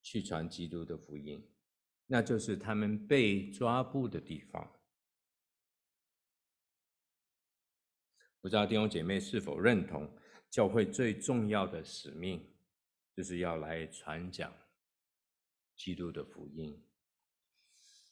[0.03, 1.49] 去传基督的福音，
[2.05, 4.79] 那就是他们被抓捕的地方。
[8.41, 10.11] 不知道弟兄姐妹是否认同，
[10.51, 12.45] 教会最重要的使命，
[13.15, 14.53] 就是要来传讲
[15.75, 16.79] 基督的福音。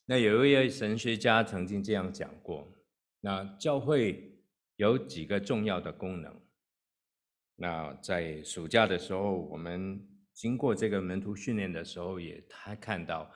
[0.05, 2.67] 那有一位神学家曾经这样讲过：
[3.19, 4.41] 那教会
[4.77, 6.41] 有几个重要的功能。
[7.57, 13.29] 那在暑假的时候，我们经过这个门徒训练的时候，也他看到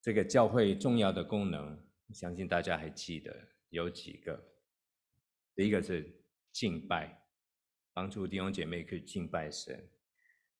[0.00, 1.78] 这个教会重要的功能，
[2.14, 3.36] 相信大家还记得
[3.70, 4.40] 有几个。
[5.54, 6.14] 第一个是。
[6.50, 7.27] 敬拜，
[7.98, 9.90] 帮助弟兄姐妹可以敬拜神。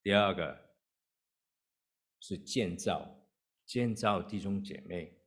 [0.03, 0.75] 第二个
[2.19, 3.29] 是建造，
[3.65, 5.23] 建造弟兄姐妹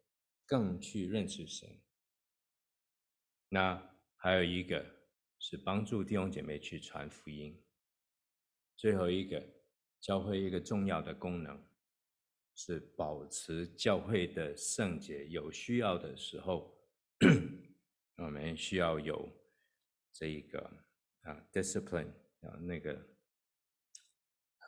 [0.46, 1.70] 更去认识神。
[3.48, 3.82] 那
[4.18, 4.86] 还有一个
[5.40, 7.64] 是帮助弟兄姐妹去传福音。
[8.76, 9.42] 最后一个，
[10.02, 11.66] 教会一个重要的功能
[12.56, 15.26] 是保持教会的圣洁。
[15.28, 16.78] 有需要的时候，
[18.20, 19.30] 我们需要有。
[20.14, 20.70] 这一个
[21.22, 22.94] 啊，discipline 啊，那个
[24.58, 24.68] 啊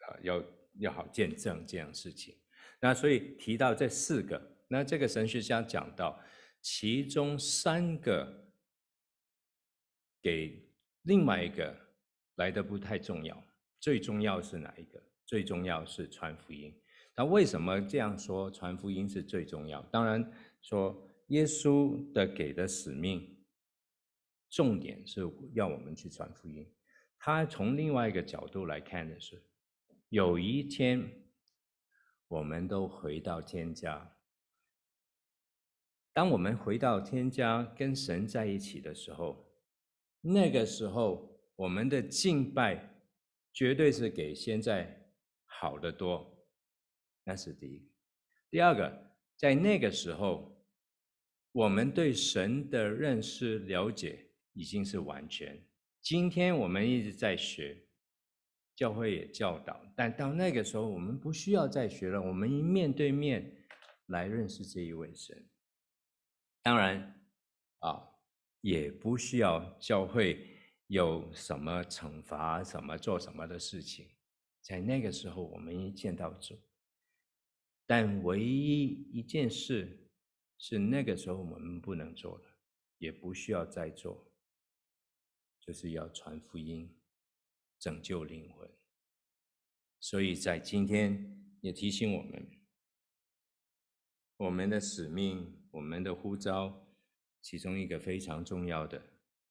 [0.00, 0.44] 啊，要
[0.80, 2.36] 要好见证这样事情。
[2.80, 6.22] 那所以提到这四个，那这个神学家讲到，
[6.60, 8.52] 其中三个
[10.20, 10.70] 给
[11.02, 11.74] 另外一个
[12.34, 13.42] 来的不太重要，
[13.80, 15.02] 最重要是哪一个？
[15.24, 16.78] 最重要是传福音。
[17.16, 18.50] 那为什么这样说？
[18.50, 19.82] 传福音是最重要？
[19.84, 21.02] 当然说。
[21.30, 23.35] 耶稣的给的使命，
[24.48, 25.20] 重点是
[25.52, 26.70] 要我们去传福音。
[27.18, 29.42] 他从另外一个角度来看的是，
[30.08, 31.26] 有一天
[32.28, 34.16] 我们都回到天家。
[36.12, 39.52] 当我们回到天家跟神在一起的时候，
[40.20, 43.02] 那个时候我们的敬拜
[43.52, 45.10] 绝对是给现在
[45.44, 46.46] 好得多，
[47.24, 47.90] 那是第一。
[48.50, 50.54] 第二个，在那个时候。
[51.52, 54.25] 我们对神的认识了解
[54.56, 55.62] 已经是完全。
[56.00, 57.86] 今天我们一直在学，
[58.74, 62.20] 教会也教导，但到那个时候，我们不需要再学了。
[62.20, 63.54] 我们一面对面
[64.06, 65.48] 来认识这一位神。
[66.62, 67.20] 当然，
[67.80, 68.02] 啊，
[68.62, 74.08] 也不需要教会有什么惩罚、什么做什么的事情。
[74.62, 76.58] 在那个时候，我们一见到主，
[77.86, 80.02] 但唯一一件事。
[80.58, 82.46] 是那个时候我们不能做的，
[82.96, 84.25] 也不需要再做，
[85.66, 86.96] 就是要传福音，
[87.78, 88.70] 拯救灵魂。
[89.98, 92.48] 所以在今天也提醒我们，
[94.36, 96.86] 我们的使命，我们的呼召，
[97.42, 99.02] 其中一个非常重要的，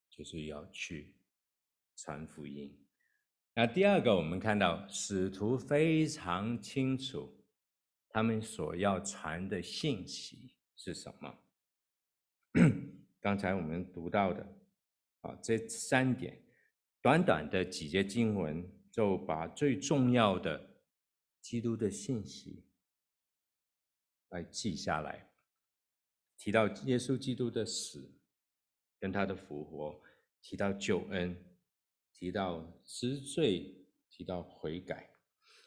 [0.09, 1.15] 就是要去
[1.97, 2.87] 传福音。
[3.53, 7.45] 那第二个，我们看到使徒非常清楚
[8.07, 10.53] 他们所要传的信息。
[10.77, 11.39] 是什么？
[13.21, 14.45] 刚才我们读到的
[15.25, 16.39] 啊，这三点，
[17.01, 20.83] 短短的几节经文，就把最重要的
[21.41, 22.63] 基督的信息
[24.29, 25.31] 来记下来。
[26.37, 28.13] 提到耶稣基督的死
[28.99, 29.99] 跟他的复活，
[30.41, 31.35] 提到救恩，
[32.13, 35.09] 提到知罪，提到悔改。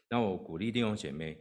[0.09, 1.37] 那我鼓励弟兄姐妹，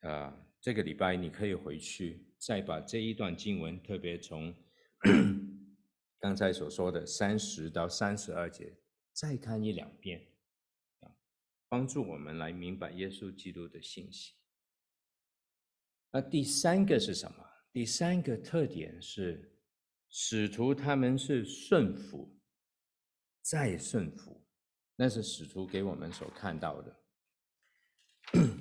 [0.00, 2.24] 啊，这个礼拜你可以回去。
[2.38, 4.54] 再把这一段经文，特别从
[6.26, 8.76] 刚才所说的三十到三十二节，
[9.12, 10.26] 再看一两遍，
[11.68, 14.34] 帮助我们来明白耶稣基督的信息。
[16.10, 17.46] 那第三个是什么？
[17.72, 19.56] 第三个特点是，
[20.08, 22.36] 使徒他们是顺服，
[23.40, 24.44] 再顺服，
[24.96, 27.04] 那是使徒给我们所看到的。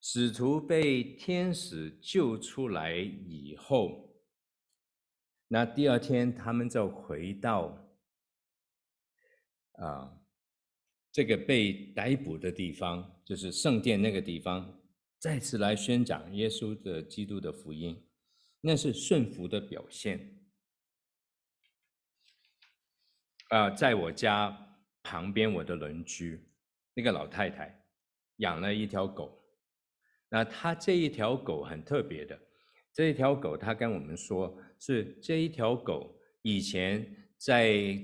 [0.00, 4.07] 使徒被天使救出来以后，
[5.48, 7.90] 那第二天他们就回到
[9.72, 10.20] 啊
[11.10, 14.78] 这个被逮捕的地方，就是圣殿那个地方，
[15.18, 18.06] 再次来宣讲耶稣的基督的福音，
[18.60, 20.38] 那是顺服的表现。
[23.48, 26.46] 啊，在我家旁边，我的邻居
[26.92, 27.86] 那个老太太
[28.36, 29.42] 养了一条狗。
[30.28, 32.38] 那他这一条狗很特别的，
[32.98, 37.96] 这一条狗他跟我们说，是这一条狗以前在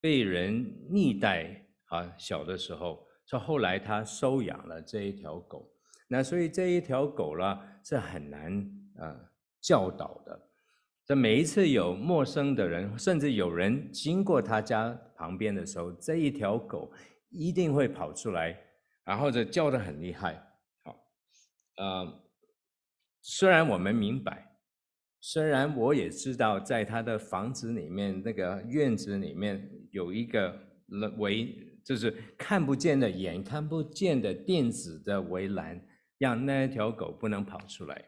[0.00, 5.72] 被人虐待啊，小的时候，到后来他收养了这一条狗，
[6.08, 8.68] 那所以这一条狗呢是很难
[8.98, 9.16] 啊
[9.60, 10.50] 教导的。
[11.06, 16.92] 这每一次有陌生的人，甚至有人经过他家旁边的时候，这一条狗
[17.30, 18.60] 一定会跑出来，
[19.04, 20.34] 然后就叫得很厉害。
[20.82, 21.00] 好，
[21.76, 22.21] 呃，
[23.22, 24.58] 虽然我们明白，
[25.20, 30.54] 虽然我也知道，在他的房子里面那个院子里面有一个
[31.16, 35.80] 围，就是看不见的眼看不见的电子的围栏，
[36.18, 38.04] 让那条狗不能跑出来，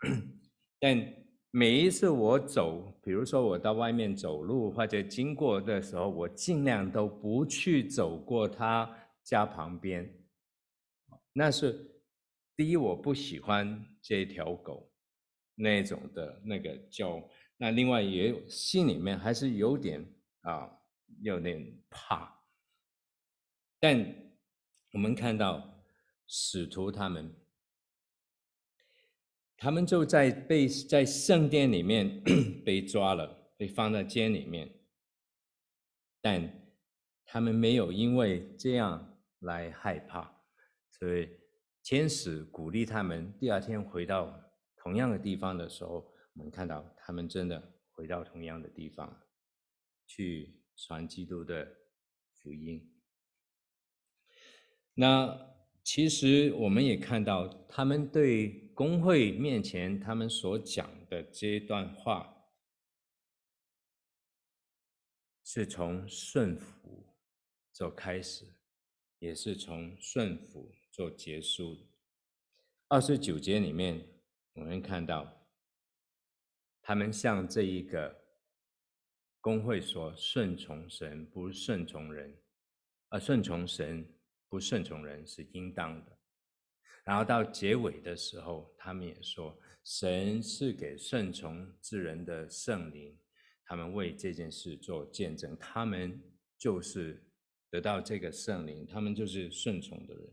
[0.78, 1.24] 但。
[1.56, 8.92] 每一次我走，比如说我到外面走路或者经过的时候，我尽量都不去走过他
[9.22, 10.12] 家旁边。
[11.32, 11.93] 那是
[12.56, 14.92] 第一，我不喜欢这条狗
[15.54, 17.22] 那种的那个叫。
[17.56, 20.04] 那另外也有心里面还是有点
[20.40, 20.70] 啊，
[21.20, 22.42] 有点怕。
[23.78, 24.14] 但
[24.92, 25.82] 我们看到
[26.26, 27.34] 使徒他们。
[29.56, 32.22] 他们就在被在圣殿里面
[32.66, 34.68] 被抓了，被放在监里面，
[36.20, 36.70] 但
[37.24, 40.42] 他们没有因为这样来害怕，
[40.90, 41.30] 所以
[41.84, 43.32] 天使鼓励他们。
[43.38, 44.34] 第二天回到
[44.76, 49.22] 同样的地方的时候，我们看到他们真的回到同样的地方
[50.06, 51.76] 去传基督的
[52.32, 52.90] 福音。
[54.94, 55.52] 那。
[55.86, 62.46] 其实我们也看到，他们对工会面前他们所讲的这段话，
[65.44, 67.14] 是从顺服
[67.70, 68.46] 就开始，
[69.18, 71.88] 也是从顺服做结束。
[72.86, 74.06] 二十九节里面，
[74.52, 75.44] 我们看到，
[76.80, 78.24] 他们向这一个
[79.40, 82.40] 公会说：“顺从神，不顺从人，
[83.08, 84.08] 而顺从神。”
[84.46, 86.16] 不顺从人是应当的，
[87.04, 93.18] 然后到结尾的时候，他们也说，神是给顺从之人的圣灵，
[93.64, 96.22] 他们为这件事做见证，他们
[96.56, 97.20] 就是
[97.68, 100.32] 得到这个圣灵，他们就是顺从的人。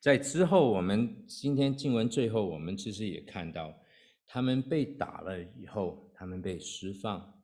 [0.00, 3.78] 在之后，我们今天经文最后，我们其实也看到，
[4.26, 7.42] 他们被打了以后，他们被释放，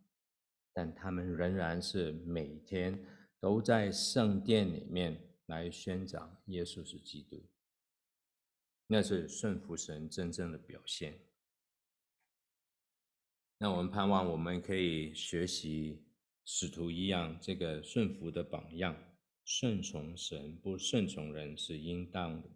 [0.72, 3.06] 但他们仍然是每天。
[3.40, 7.44] 都在圣殿里面来宣讲耶稣是基督，
[8.86, 11.20] 那是顺服神真正的表现。
[13.58, 16.06] 那我们盼望我们可以学习
[16.46, 18.96] 使徒一样这个顺服的榜样，
[19.44, 22.50] 顺从神不顺从人是应当的。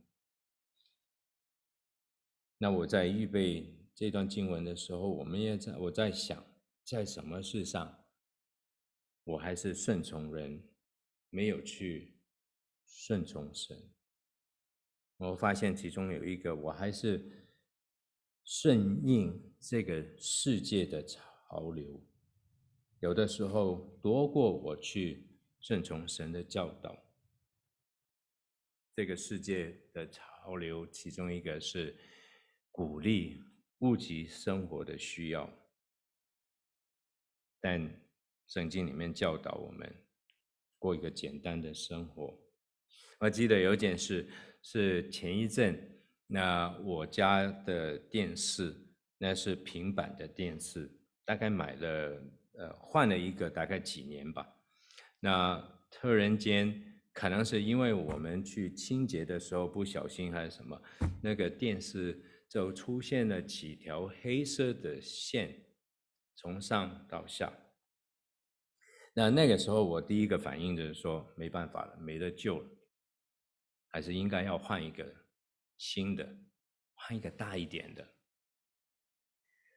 [2.59, 6.45] 那我在预备这段经文的时候，我们也在我在想，
[6.83, 8.05] 在什么事上
[9.25, 10.65] 我还是顺从人。
[11.31, 12.17] 没有去
[12.87, 13.77] 顺从神，
[15.19, 17.51] 我发现其中有一个，我还是
[18.43, 22.03] 顺应这个世界的潮流，
[23.01, 25.28] 有的时候多过我去
[25.61, 27.05] 顺从神的教导。
[28.95, 31.97] 这个世界的潮流，其中一个是
[32.71, 33.43] 鼓励
[33.79, 35.51] 物质生活的需要，
[37.61, 38.01] 但
[38.47, 40.05] 圣经里面教导我们。
[40.81, 42.39] 过一个简单的生活。
[43.19, 44.31] 我记得有一件事
[44.63, 45.77] 是前一阵，
[46.29, 48.77] 那我家的电视，
[49.19, 50.89] 那是平板的电视，
[51.25, 54.58] 大概买了呃换了一个大概几年吧。
[55.21, 55.59] 那
[55.91, 60.81] 突然间，可能是因为我们去清洁的时候不小心还是什么，
[61.23, 65.65] 那个电视就出现了几条黑色的线，
[66.37, 67.53] 从上到下。
[69.15, 72.69] 那那个时候，我第一个反应就是说，没办法了，没得救了，
[73.89, 75.13] 还是应该要换一个
[75.77, 76.37] 新的，
[76.95, 78.07] 换一个大一点的。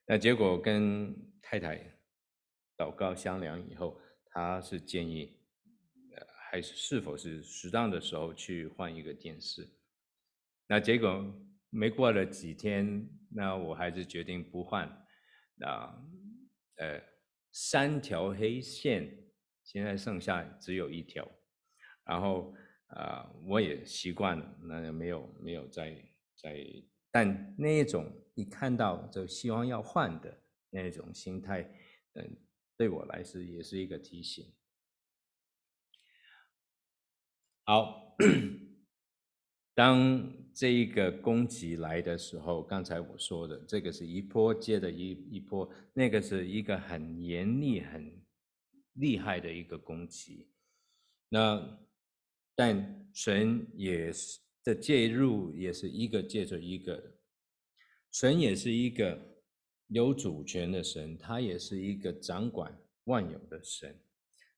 [0.06, 1.98] 那结果跟太太
[2.78, 4.00] 祷告商量以后，
[4.32, 5.38] 他是建议，
[6.16, 9.68] 呃，还是是否是适当的时候去换一个电视。
[10.68, 11.24] 那结果
[11.70, 14.90] 没过了几天，那我还是决定不换。
[15.56, 16.04] 那
[16.78, 17.02] 呃，
[17.52, 19.18] 三条黑线。
[19.64, 21.26] 现在剩下只有一条，
[22.04, 22.54] 然后
[22.88, 25.96] 啊、我也习惯了，那没有没有再
[26.36, 26.66] 再，
[27.12, 30.36] 但那一种一看到就希望要换的
[30.72, 31.62] 那种心态，
[32.14, 32.38] 嗯，
[32.82, 34.44] 对我来说也是一个提醒。
[37.64, 38.18] 好，
[39.76, 48.20] 当这一个攻击来的时候，刚才我说的这个是一波接着一一波，那个是一个很严厉、很
[48.94, 50.50] 厉害的一个攻击。
[51.30, 51.80] 那
[52.56, 57.16] 但神也是的介入，也是一个接着一个的。
[58.12, 59.31] 神也是一个
[59.92, 62.74] 有主权的神，他也是一个掌管
[63.04, 63.94] 万有的神。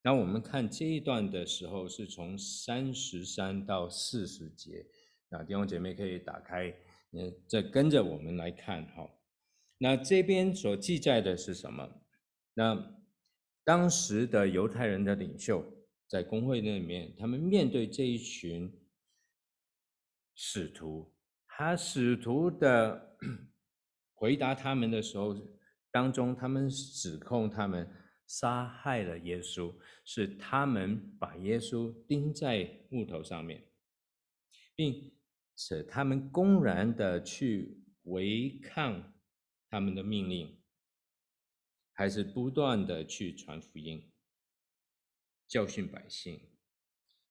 [0.03, 4.85] 那我们看这一段的时候，是从三十三到四十节。
[5.29, 6.69] 那弟兄姐妹可以打开，
[7.13, 9.09] 嗯，这跟着我们来看哈。
[9.79, 11.89] 那这边所记载的是什么？
[12.53, 12.95] 那
[13.63, 15.65] 当时的犹太人的领袖
[16.07, 18.71] 在公会那里面，他们面对这一群
[20.35, 21.11] 使徒，
[21.47, 23.17] 他使徒的
[24.13, 25.35] 回答他们的时候
[25.91, 27.89] 当中，他们指控他们。
[28.25, 33.69] 杀害了耶稣，是他们把耶稣钉在木头上面，
[34.75, 35.13] 并
[35.55, 39.13] 且他们公然的去违抗
[39.69, 40.57] 他们的命令，
[41.91, 44.09] 还是不断的去传福音、
[45.45, 46.39] 教训百姓。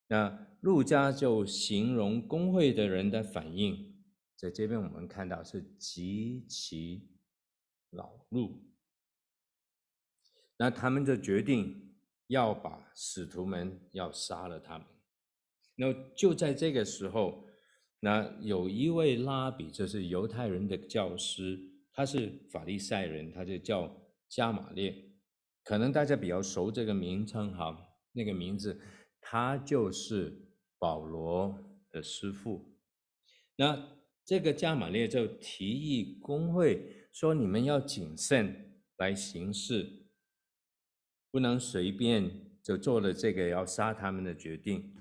[0.08, 3.91] 那路加就形容公会的人的反应，
[4.42, 7.08] 在这边我们看到是极其
[7.90, 8.60] 恼怒。
[10.56, 11.94] 那他们就决定
[12.26, 14.86] 要把使徒们要杀了他们。
[15.76, 17.46] 那就在这个时候，
[18.00, 21.60] 那有一位拉比，就是犹太人的教师，
[21.92, 23.96] 他是法利赛人，他就叫
[24.28, 25.08] 加马列，
[25.62, 27.80] 可能大家比较熟这个名称哈，
[28.10, 28.80] 那个名字，
[29.20, 31.56] 他就是保罗
[31.92, 32.76] 的师父。
[33.54, 40.06] 那这个加玛列就提议工会说：“你们要谨慎来行事。”
[41.30, 44.94] 不能随便就做了这个要杀他们的决定。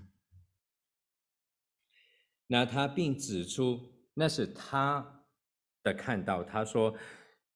[2.48, 5.26] 那他并指出，那是他
[5.84, 6.44] 的看到。
[6.44, 6.98] 他说，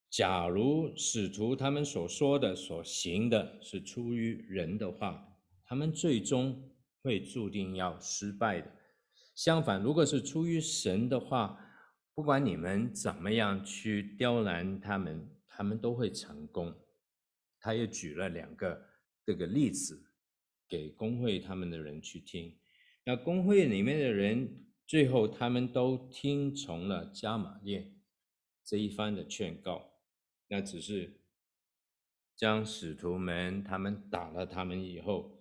[0.09, 6.69] 假如使徒他们所说的、所行的是出于人的话，他们最终
[7.01, 8.71] 会注定要失败的。
[9.35, 11.59] 相反，如果是出于神的话，
[12.13, 16.73] 不管你们怎么样去刁难他们，他们都会成功。
[17.59, 18.81] 他也举了两个
[19.25, 20.11] 这个例子
[20.69, 22.57] 给工会他们的人去听，
[23.03, 27.93] 那工会里面的人最后他们都听从了加玛列
[28.63, 29.95] 这一番的劝告，
[30.47, 31.19] 那只是
[32.37, 35.34] 将使徒们他们打了他们以后，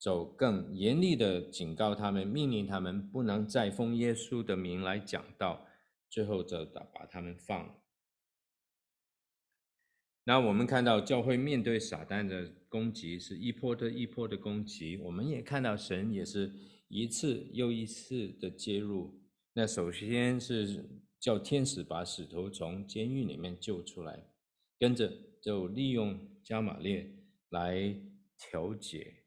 [0.00, 5.66] 就更严厉的警告他们，命令他们不能再奉耶稣的名来讲道，
[6.08, 7.74] 最后就把把他们放了。
[10.24, 16.52] 那我们看到教会面对撒旦的攻击是一波的一波的攻击，我们也看到神也是
[16.88, 19.20] 一次又一次的介入。
[19.52, 20.88] 那首先是
[21.18, 24.30] 叫天使把使徒从监狱里面救出来，
[24.78, 27.12] 跟着就利用加玛列
[27.48, 27.94] 来
[28.38, 29.19] 调解，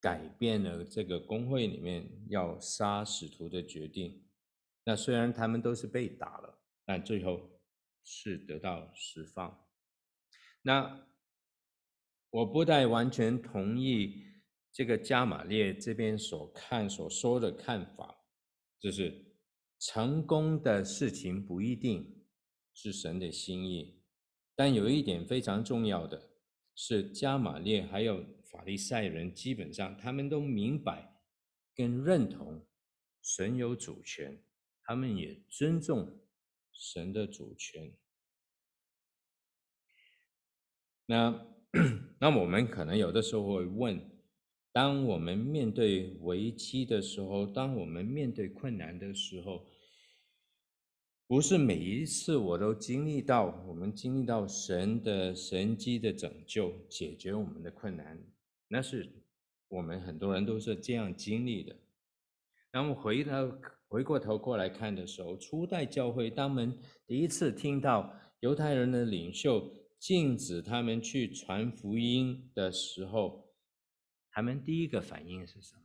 [0.00, 4.26] 改变了这个工会里面要杀使徒的决定。
[4.84, 7.60] 那虽然他们都是被打了，但最后
[8.02, 9.66] 是得到释放。
[10.62, 11.06] 那
[12.30, 14.24] 我不太完全同意
[14.72, 18.24] 这个加玛列这边所看所说的看法，
[18.78, 19.36] 就是
[19.78, 22.24] 成功的事情不一定
[22.72, 24.02] 是神的心意，
[24.54, 26.30] 但有一点非常重要的
[26.74, 31.20] 是，加玛列还有法利赛人，基本上他们都明白
[31.74, 32.66] 跟认同
[33.22, 34.42] 神有主权，
[34.82, 36.20] 他们也尊重
[36.72, 37.92] 神的主权。
[41.06, 41.46] 那
[42.18, 44.10] 那我们可能有的时候会问：
[44.72, 49.66] 当我们面对危机的时候，当我们面对困难的时候，
[51.26, 58.20] 不是每一次我都经历到，我们经历到神的神迹的拯救，解决我们的困难，
[58.72, 59.12] 那是
[59.68, 61.76] 我们很多人都是这样经历的。
[62.72, 63.58] 那么回头
[63.88, 69.76] 回过头过来看的时候，初代教会当们第一次听到犹太人的领袖。
[70.00, 73.52] 禁止他们去传福音的时候，
[74.30, 75.82] 他们第一个反应是什么？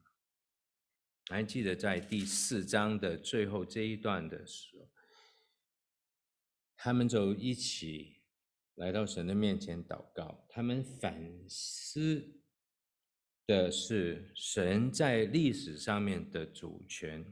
[1.27, 4.89] 还记得在第四章的最后这一段的时候，
[6.77, 8.21] 他们就一起
[8.75, 10.45] 来到神的面前祷告。
[10.47, 12.39] 他们反思
[13.45, 17.25] 的是神在历史上面的主权。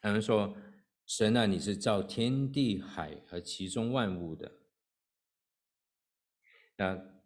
[0.00, 0.56] 他们说
[1.06, 4.52] ：“神啊，你是造天地海和其中万物的。”
[6.76, 7.20] 那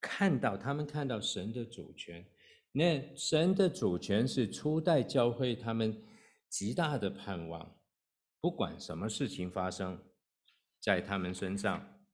[0.00, 2.26] 看到他们看到神的主权，
[2.72, 6.02] 那神的主权是初代教会他们
[6.48, 7.80] 极大的盼望，
[8.40, 10.02] 不管什么事情发生
[10.78, 12.04] 在他们身上，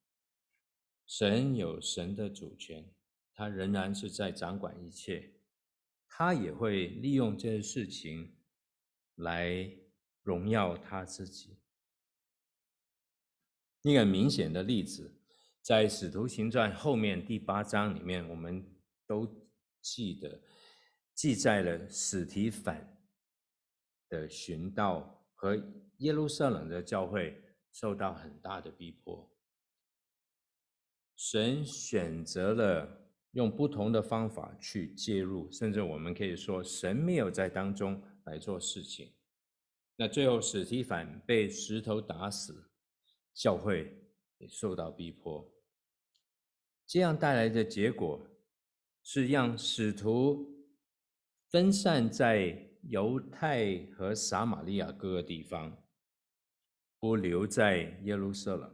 [1.06, 2.88] 神有神的主权，
[3.36, 5.34] 他仍然是在掌管一切，
[6.08, 8.36] 他也会利用这些事情
[9.14, 9.70] 来
[10.22, 11.58] 荣耀他自己。
[13.82, 15.20] 一个明显的例子，
[15.60, 18.66] 在《使徒行传》后面第八章里面，我们
[19.06, 20.40] 都记得
[21.14, 22.92] 记载了史提反。
[24.08, 25.56] 的寻道和
[25.96, 29.36] 耶路撒冷的教会受到很大的逼迫，
[31.16, 33.05] 神选择了
[33.36, 39.12] 用不同的方法去介入，甚至我们可以说，神没有在当中来做事情。
[39.96, 42.70] 那最后，史提反被石头打死，
[43.34, 43.94] 教会
[44.38, 45.52] 也受到逼迫，
[46.86, 48.26] 这样带来的结果
[49.02, 50.66] 是让使徒
[51.50, 52.64] 分散在。
[52.88, 55.76] 犹太和撒玛利亚各个地方，
[57.00, 58.72] 不留在耶路撒冷，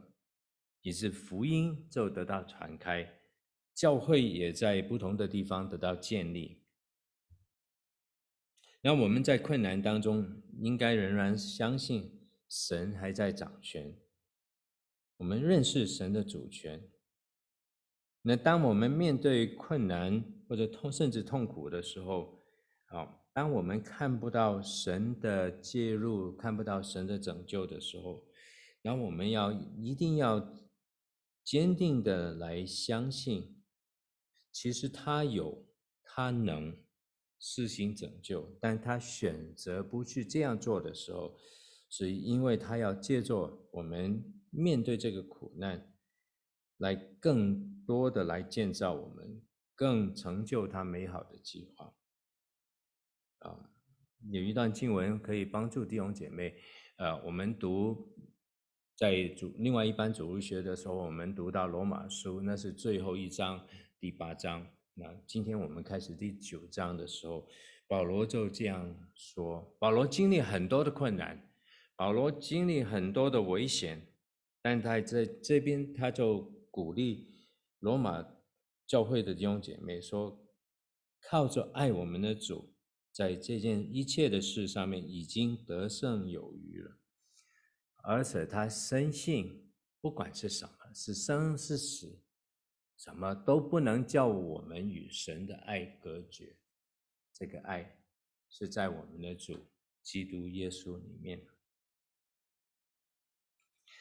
[0.83, 3.11] 以致福音就得到传开，
[3.73, 6.61] 教会也在不同的地方得到建立。
[8.81, 13.97] 那我们在困难当中，应该仍然相信神还在掌权，
[15.17, 16.89] 我们认识神的主权。
[18.21, 22.43] 那当我们面对困难或者痛甚至痛苦的时候，
[22.85, 23.19] 啊。
[23.35, 28.23] 当我们看不到神的介入，看不到神的拯救的时候，
[28.83, 30.55] 然后我们要一定要
[31.43, 33.52] 坚定的来相信，
[34.53, 35.67] 其实他有，
[36.03, 36.77] 他能
[37.39, 41.35] 施行拯救，但他选择不去这样做的时候，
[41.89, 45.91] 是因为他要借助我们面对这个苦难，
[46.77, 49.41] 来更多的来建造我们，
[49.75, 51.93] 更成就他美好的计划。
[53.39, 53.71] 啊，
[54.29, 56.55] 有一段经文可以帮助弟兄姐妹。
[56.97, 58.13] 呃，我们读
[58.95, 63.67] 在主另外一班主日学的时候，我们读到罗马书，那是最后一章
[64.03, 64.67] 第八章。
[64.95, 67.47] 那今天我们开始第九章的时候，
[67.87, 71.49] 保罗就这样说：保罗经历很多的困难，
[71.95, 74.05] 保罗经历很多的危险，
[74.61, 77.29] 但他在这边他就鼓励
[77.79, 78.27] 罗马
[78.85, 80.37] 教会的弟兄姐妹说：
[81.21, 82.75] 靠着爱我们的主。
[83.13, 86.97] 在这件一切的事上面已经得胜有余了，
[88.03, 92.22] 而且他深信，不管是什么，是生是死，
[92.97, 96.57] 什么都不能叫我们与神的爱隔绝。
[97.33, 97.99] 这个爱
[98.49, 99.67] 是在我们的主
[100.01, 101.45] 基督耶稣里面。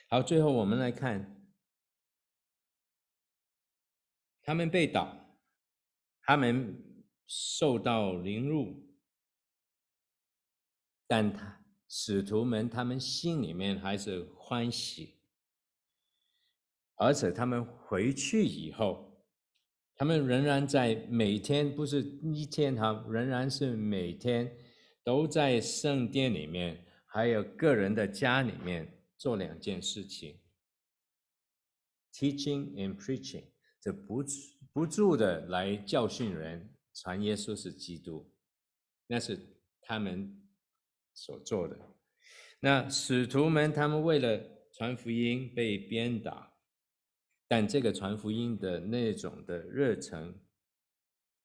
[0.09, 1.43] 好，最后我们来看，
[4.43, 5.39] 他们被倒，
[6.21, 8.93] 他们受到凌辱。
[11.07, 15.22] 但他使徒们，他们心里面还是欢喜，
[16.97, 19.25] 而且他们回去以后，
[19.95, 24.57] 他们仍然在每天，不是一天哈，仍然是每天
[25.03, 30.41] 都在圣殿里面，还有个人的家里面做两件事情
[32.13, 33.45] ：teaching and preaching，
[33.81, 34.25] 这不
[34.73, 38.33] 不住的来教训人，传耶稣是基督，
[39.07, 39.39] 那是
[39.81, 40.39] 他们。
[41.15, 41.79] 所做的，
[42.61, 46.52] 那使徒们他们为了传福音被鞭打，
[47.53, 50.41] 但这个传福音的那种的热忱，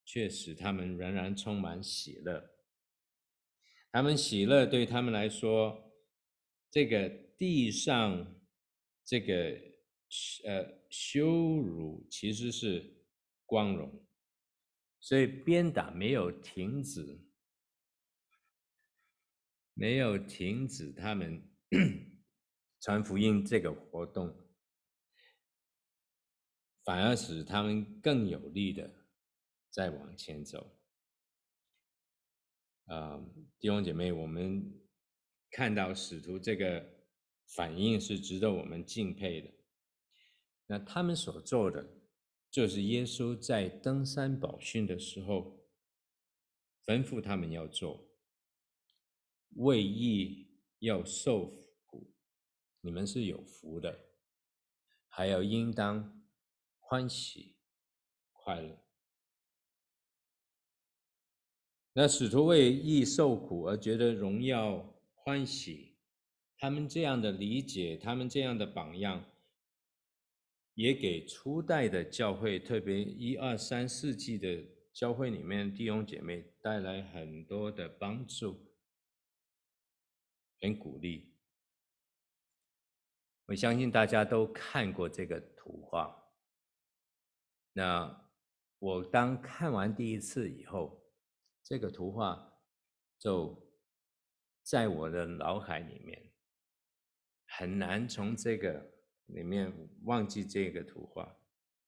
[0.06, 2.50] 却使他们仍然充满喜乐。
[3.92, 5.92] 他们喜乐对他们来说，
[6.72, 8.40] 这个地上
[9.04, 9.34] 这个
[10.46, 13.04] 呃羞辱其实是
[13.46, 14.08] 光荣，
[15.02, 17.22] 所以鞭打没有停止。
[19.74, 21.44] 没有停止他们
[22.80, 24.47] 传福音这个活动，
[26.88, 28.90] 反而使他们更有力的
[29.70, 30.74] 再往前走。
[32.86, 33.22] 啊，
[33.60, 34.74] 弟兄姐妹，我们
[35.52, 36.90] 看到使徒这个
[37.46, 39.54] 反应是值得我们敬佩的。
[40.66, 41.86] 那他们所做的，
[42.50, 45.68] 就是耶稣在登山宝训的时候
[46.86, 48.08] 吩咐他们要做。
[49.56, 51.48] 为义要受
[51.86, 52.14] 苦，
[52.80, 54.08] 你们是有福的，
[55.10, 56.17] 还要应当
[56.90, 57.58] 欢喜
[58.32, 58.82] 快乐。
[61.92, 65.98] 那使徒为义受苦而觉得荣耀欢喜，
[66.58, 69.26] 他们这样的理解，他们这样的榜样，
[70.76, 74.64] 也给初代的教会，特别一二三世纪的
[74.94, 78.66] 教会里面弟兄姐妹带来很多的帮助。
[80.62, 81.36] 很鼓励。
[83.48, 86.27] 我相信大家都看过这个图画。
[87.78, 88.28] 那
[88.80, 91.00] 我当看完第一次以后，
[91.64, 92.52] 这个图画
[93.20, 93.56] 就
[94.64, 96.34] 在我的脑海里面，
[97.46, 98.84] 很难从这个
[99.28, 99.72] 里面
[100.06, 101.38] 忘记这个图画。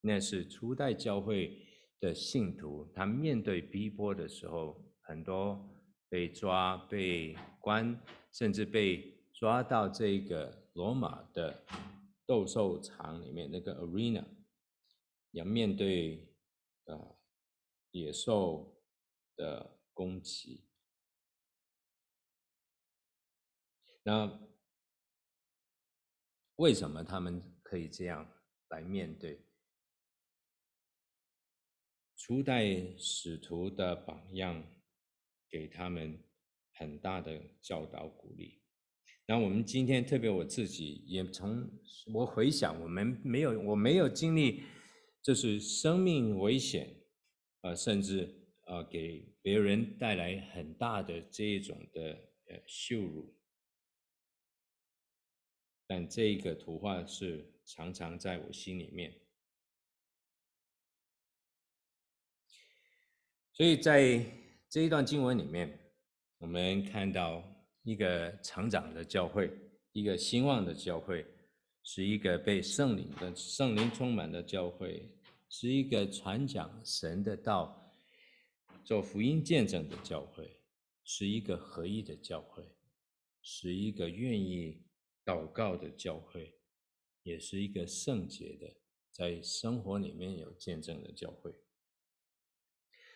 [0.02, 1.60] 那是初代教会
[2.00, 5.60] 的信徒，他面对逼迫的时候，很多
[6.08, 8.00] 被抓、被关，
[8.32, 10.56] 甚至被抓到这个。
[10.74, 11.66] 罗马的
[12.26, 14.24] 斗兽场里面那个 arena，
[15.32, 16.36] 要面对
[16.86, 17.20] 呃
[17.92, 18.82] 野兽
[19.36, 20.68] 的攻击，
[24.04, 24.40] 那
[26.56, 28.28] 为什么他们可以这样
[28.70, 29.46] 来面对？
[32.16, 34.64] 初代使徒的榜样，
[35.50, 36.22] 给他们
[36.74, 38.62] 很大的教导鼓励。
[39.26, 41.70] 那我们今天特别我自己也从
[42.14, 44.64] 我回想，我们没有我没有经历，
[45.22, 46.96] 这是生命危险，
[47.62, 52.02] 啊，甚至啊给别人带来很大的这一种的
[52.48, 53.36] 呃羞辱。
[55.88, 59.14] 但这个图画是常常在我心里面，
[63.54, 64.24] 所以在
[64.70, 65.80] 这一段经文里面，
[66.38, 67.44] 我们看到。
[67.84, 69.50] 一个成长的教会，
[69.94, 71.26] 一个兴旺的教会，
[71.92, 75.10] 是一个被圣灵的圣灵充满的教会，
[75.50, 77.92] 是一个传讲神的道、
[78.86, 80.62] 做福音见证的教会，
[81.04, 82.64] 是一个合一的教会，
[83.42, 84.84] 是一个愿意
[85.26, 86.54] 祷告的教会，
[87.24, 88.72] 也是一个圣洁的，
[89.12, 91.52] 在生活里面有见证的教会。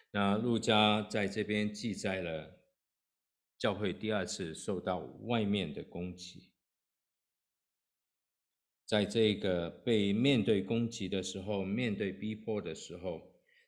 [0.09, 2.59] 那路加在这边记载了。
[3.55, 6.49] 教会第二次受到外面的攻击，
[8.85, 13.21] 在这个被面对攻击的时候，面对逼迫的时候，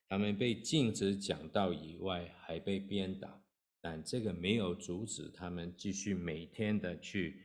[0.07, 3.43] 他们被禁止讲道以外，还被鞭打，
[3.82, 7.43] 但这个没有阻止他们继续每天的去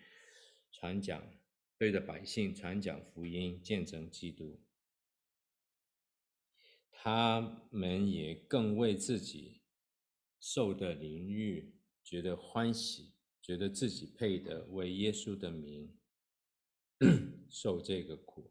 [0.73, 1.23] 传讲，
[1.79, 4.61] 对着百姓传讲福音，见证基督。
[6.91, 9.62] 他们也更为自己
[10.39, 11.62] 受的凌辱。
[12.03, 15.97] 觉得欢喜，觉得自己配得为耶稣的名
[17.49, 18.51] 受这个苦。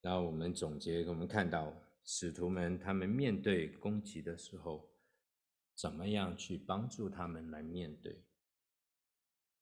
[0.00, 1.74] 然后我们总结，我们看到
[2.04, 4.90] 使徒们他们面对攻击的时候，
[5.74, 8.24] 怎么样去帮助他们来面对？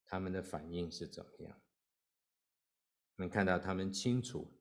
[0.04, 1.60] 他们的反应是怎么样？
[3.16, 4.60] 我们看到他们清楚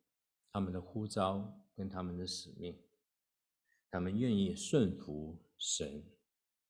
[0.51, 2.81] 他们的呼召跟他们的使命，
[3.89, 6.03] 他们愿意顺服神。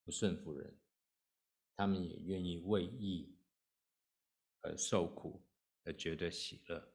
[0.03, 0.77] 不顺服人，
[1.75, 3.34] 他们也愿意为义
[4.65, 5.45] 而受苦，
[5.83, 6.91] 而觉得喜乐。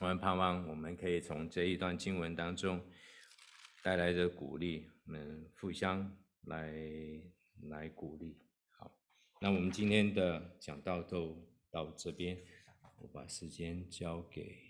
[0.00, 2.86] 我们盼望我们可以从这一段经文当中
[3.82, 6.72] 带来的鼓励，能互相来
[7.62, 8.38] 来鼓励。
[8.70, 8.94] 好，
[9.40, 12.38] 那我们今天的讲道都到这边，
[12.98, 14.67] 我把时间交给。